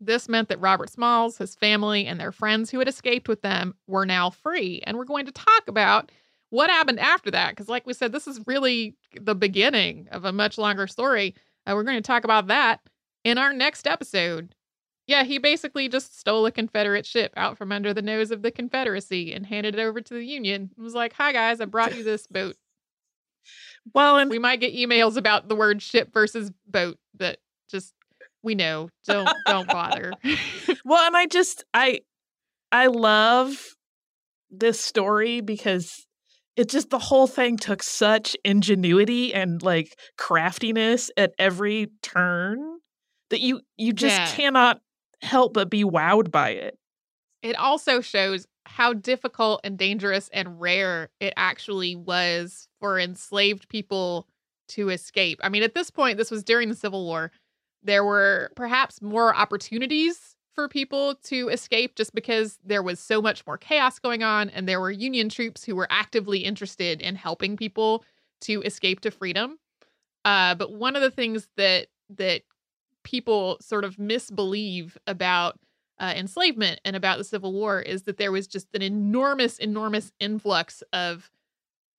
This 0.00 0.26
meant 0.26 0.48
that 0.48 0.60
Robert 0.60 0.90
Smalls, 0.90 1.36
his 1.36 1.54
family, 1.54 2.06
and 2.06 2.18
their 2.18 2.32
friends 2.32 2.70
who 2.70 2.78
had 2.78 2.88
escaped 2.88 3.28
with 3.28 3.42
them 3.42 3.74
were 3.86 4.06
now 4.06 4.30
free. 4.30 4.82
And 4.86 4.96
we're 4.96 5.04
going 5.04 5.26
to 5.26 5.32
talk 5.32 5.68
about 5.68 6.10
what 6.50 6.70
happened 6.70 7.00
after 7.00 7.30
that. 7.30 7.50
Because, 7.50 7.68
like 7.68 7.86
we 7.86 7.94
said, 7.94 8.12
this 8.12 8.26
is 8.26 8.46
really 8.46 8.94
the 9.18 9.34
beginning 9.34 10.08
of 10.12 10.26
a 10.26 10.32
much 10.32 10.58
longer 10.58 10.86
story. 10.86 11.34
Uh, 11.66 11.72
we're 11.74 11.82
going 11.82 11.96
to 11.96 12.02
talk 12.02 12.24
about 12.24 12.48
that 12.48 12.80
in 13.26 13.38
our 13.38 13.52
next 13.52 13.88
episode. 13.88 14.54
Yeah, 15.08 15.24
he 15.24 15.38
basically 15.38 15.88
just 15.88 16.16
stole 16.18 16.46
a 16.46 16.52
Confederate 16.52 17.04
ship 17.04 17.32
out 17.36 17.58
from 17.58 17.72
under 17.72 17.92
the 17.92 18.00
nose 18.02 18.30
of 18.30 18.42
the 18.42 18.52
Confederacy 18.52 19.32
and 19.32 19.44
handed 19.46 19.74
it 19.74 19.80
over 19.80 20.00
to 20.00 20.14
the 20.14 20.24
Union. 20.24 20.70
It 20.78 20.80
was 20.80 20.94
like, 20.94 21.12
"Hi 21.14 21.32
guys, 21.32 21.60
I 21.60 21.64
brought 21.64 21.96
you 21.96 22.04
this 22.04 22.26
boat." 22.26 22.56
Well, 23.94 24.18
and 24.18 24.28
we 24.28 24.40
might 24.40 24.58
get 24.58 24.74
emails 24.74 25.16
about 25.16 25.48
the 25.48 25.54
word 25.54 25.80
ship 25.80 26.12
versus 26.12 26.50
boat 26.66 26.98
but 27.16 27.38
just 27.70 27.94
we 28.42 28.56
know. 28.56 28.88
Don't 29.06 29.30
don't 29.46 29.68
bother. 29.68 30.12
well, 30.84 31.06
and 31.06 31.16
I 31.16 31.26
just 31.26 31.62
I 31.72 32.00
I 32.72 32.86
love 32.86 33.56
this 34.50 34.80
story 34.80 35.40
because 35.40 36.04
it 36.56 36.68
just 36.68 36.90
the 36.90 36.98
whole 36.98 37.28
thing 37.28 37.58
took 37.58 37.80
such 37.80 38.36
ingenuity 38.44 39.32
and 39.32 39.62
like 39.62 39.96
craftiness 40.18 41.08
at 41.16 41.32
every 41.38 41.86
turn 42.02 42.80
that 43.30 43.40
you 43.40 43.60
you 43.76 43.92
just 43.92 44.16
Yeah. 44.16 44.26
cannot 44.26 44.80
help 45.22 45.54
but 45.54 45.70
be 45.70 45.84
wowed 45.84 46.30
by 46.30 46.50
it. 46.50 46.78
It 47.42 47.56
also 47.56 48.00
shows 48.00 48.46
how 48.64 48.92
difficult 48.92 49.60
and 49.62 49.78
dangerous 49.78 50.28
and 50.32 50.60
rare 50.60 51.10
it 51.20 51.32
actually 51.36 51.94
was 51.94 52.68
for 52.80 52.98
enslaved 52.98 53.68
people 53.68 54.26
to 54.68 54.88
escape. 54.88 55.38
I 55.42 55.48
mean, 55.48 55.62
at 55.62 55.74
this 55.74 55.90
point, 55.90 56.18
this 56.18 56.30
was 56.30 56.42
during 56.42 56.68
the 56.68 56.74
Civil 56.74 57.04
War. 57.04 57.30
There 57.82 58.04
were 58.04 58.50
perhaps 58.56 59.00
more 59.00 59.34
opportunities 59.34 60.34
for 60.54 60.68
people 60.68 61.14
to 61.24 61.48
escape 61.50 61.94
just 61.94 62.14
because 62.14 62.58
there 62.64 62.82
was 62.82 62.98
so 62.98 63.22
much 63.22 63.46
more 63.46 63.58
chaos 63.58 63.98
going 64.00 64.22
on, 64.24 64.50
and 64.50 64.68
there 64.68 64.80
were 64.80 64.90
Union 64.90 65.28
troops 65.28 65.62
who 65.64 65.76
were 65.76 65.86
actively 65.90 66.38
interested 66.38 67.00
in 67.00 67.14
helping 67.14 67.56
people 67.56 68.04
to 68.40 68.62
escape 68.62 69.00
to 69.00 69.10
freedom. 69.10 69.58
Uh, 70.24 70.54
but 70.56 70.72
one 70.72 70.96
of 70.96 71.02
the 71.02 71.10
things 71.10 71.48
that 71.56 71.88
that 72.10 72.42
people 73.06 73.56
sort 73.60 73.84
of 73.84 74.00
misbelieve 74.00 74.98
about 75.06 75.60
uh, 76.00 76.12
enslavement 76.16 76.80
and 76.84 76.96
about 76.96 77.18
the 77.18 77.24
Civil 77.24 77.52
War 77.52 77.80
is 77.80 78.02
that 78.02 78.16
there 78.16 78.32
was 78.32 78.48
just 78.48 78.66
an 78.74 78.82
enormous, 78.82 79.58
enormous 79.58 80.12
influx 80.18 80.82
of 80.92 81.30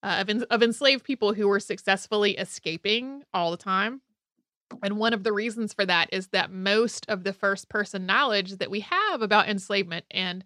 uh, 0.03 0.17
of, 0.19 0.29
en- 0.29 0.45
of 0.51 0.61
enslaved 0.61 1.03
people 1.03 1.33
who 1.33 1.47
were 1.47 1.61
successfully 1.61 2.37
escaping 2.37 3.23
all 3.33 3.49
the 3.49 3.57
time. 3.57 4.01
And 4.83 4.99
one 4.99 5.13
of 5.13 5.23
the 5.23 5.33
reasons 5.33 5.73
for 5.73 5.85
that 5.85 6.09
is 6.11 6.27
that 6.27 6.51
most 6.51 7.05
of 7.09 7.23
the 7.23 7.33
first 7.33 7.67
person 7.69 8.05
knowledge 8.05 8.57
that 8.57 8.69
we 8.69 8.81
have 8.81 9.21
about 9.21 9.47
enslavement, 9.47 10.05
and 10.11 10.43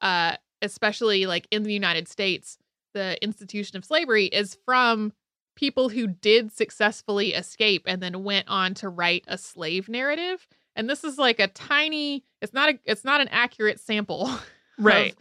uh, 0.00 0.36
especially 0.62 1.26
like 1.26 1.46
in 1.50 1.62
the 1.62 1.72
United 1.72 2.08
States, 2.08 2.58
the 2.94 3.22
institution 3.22 3.76
of 3.76 3.84
slavery 3.84 4.24
is 4.24 4.56
from 4.64 5.12
people 5.58 5.88
who 5.88 6.06
did 6.06 6.52
successfully 6.52 7.34
escape 7.34 7.82
and 7.86 8.00
then 8.00 8.22
went 8.22 8.46
on 8.46 8.74
to 8.74 8.88
write 8.88 9.24
a 9.26 9.36
slave 9.36 9.88
narrative. 9.88 10.46
And 10.76 10.88
this 10.88 11.02
is 11.02 11.18
like 11.18 11.40
a 11.40 11.48
tiny, 11.48 12.22
it's 12.40 12.54
not 12.54 12.68
a, 12.68 12.78
it's 12.84 13.04
not 13.04 13.20
an 13.20 13.26
accurate 13.28 13.80
sample 13.80 14.30
Right. 14.78 15.14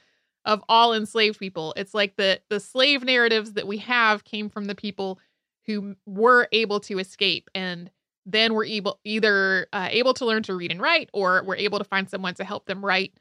of, 0.46 0.60
of 0.60 0.64
all 0.70 0.94
enslaved 0.94 1.40
people. 1.40 1.74
It's 1.76 1.96
like 1.96 2.18
the 2.18 2.40
the 2.52 2.60
slave 2.60 3.04
narratives 3.04 3.54
that 3.54 3.66
we 3.66 3.78
have 3.80 4.24
came 4.26 4.48
from 4.48 4.66
the 4.66 4.76
people 4.76 5.20
who 5.66 5.96
were 6.06 6.48
able 6.52 6.80
to 6.82 7.00
escape 7.00 7.50
and 7.56 7.90
then 8.28 8.54
were 8.54 8.64
able 8.64 9.00
either 9.04 9.66
uh, 9.74 9.88
able 9.90 10.14
to 10.14 10.26
learn 10.26 10.44
to 10.44 10.54
read 10.54 10.70
and 10.70 10.80
write 10.80 11.10
or 11.14 11.42
were 11.44 11.56
able 11.56 11.80
to 11.80 11.84
find 11.84 12.08
someone 12.08 12.36
to 12.36 12.44
help 12.44 12.68
them 12.68 12.86
write 12.86 13.14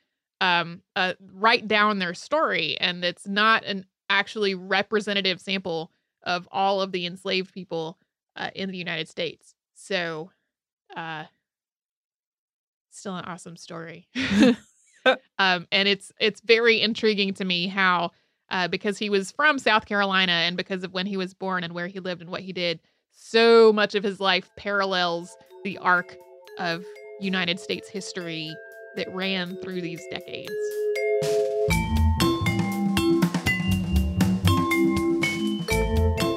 um 0.42 0.82
uh, 0.96 1.14
write 1.32 1.66
down 1.66 1.98
their 1.98 2.12
story 2.12 2.76
and 2.78 3.02
it's 3.02 3.26
not 3.26 3.64
an 3.64 3.86
actually 4.10 4.54
representative 4.54 5.40
sample 5.40 5.90
of 6.26 6.46
all 6.52 6.82
of 6.82 6.92
the 6.92 7.06
enslaved 7.06 7.54
people 7.54 7.98
uh, 8.36 8.50
in 8.54 8.70
the 8.70 8.78
United 8.78 9.08
States. 9.08 9.54
So 9.74 10.30
uh 10.94 11.24
still 12.90 13.16
an 13.16 13.24
awesome 13.24 13.56
story. 13.56 14.08
um, 15.38 15.66
and 15.70 15.88
it's 15.88 16.12
it's 16.20 16.40
very 16.40 16.80
intriguing 16.80 17.34
to 17.34 17.44
me 17.44 17.68
how 17.68 18.10
uh, 18.50 18.68
because 18.68 18.98
he 18.98 19.10
was 19.10 19.30
from 19.32 19.58
South 19.58 19.86
Carolina 19.86 20.32
and 20.32 20.56
because 20.56 20.84
of 20.84 20.92
when 20.92 21.06
he 21.06 21.16
was 21.16 21.34
born 21.34 21.64
and 21.64 21.74
where 21.74 21.86
he 21.86 22.00
lived 22.00 22.22
and 22.22 22.30
what 22.30 22.42
he 22.42 22.52
did, 22.52 22.80
so 23.12 23.72
much 23.72 23.94
of 23.94 24.04
his 24.04 24.20
life 24.20 24.50
parallels 24.56 25.36
the 25.64 25.78
arc 25.78 26.16
of 26.58 26.84
United 27.20 27.58
States 27.58 27.88
history 27.88 28.54
that 28.96 29.12
ran 29.12 29.56
through 29.62 29.80
these 29.80 30.02
decades. 30.10 30.52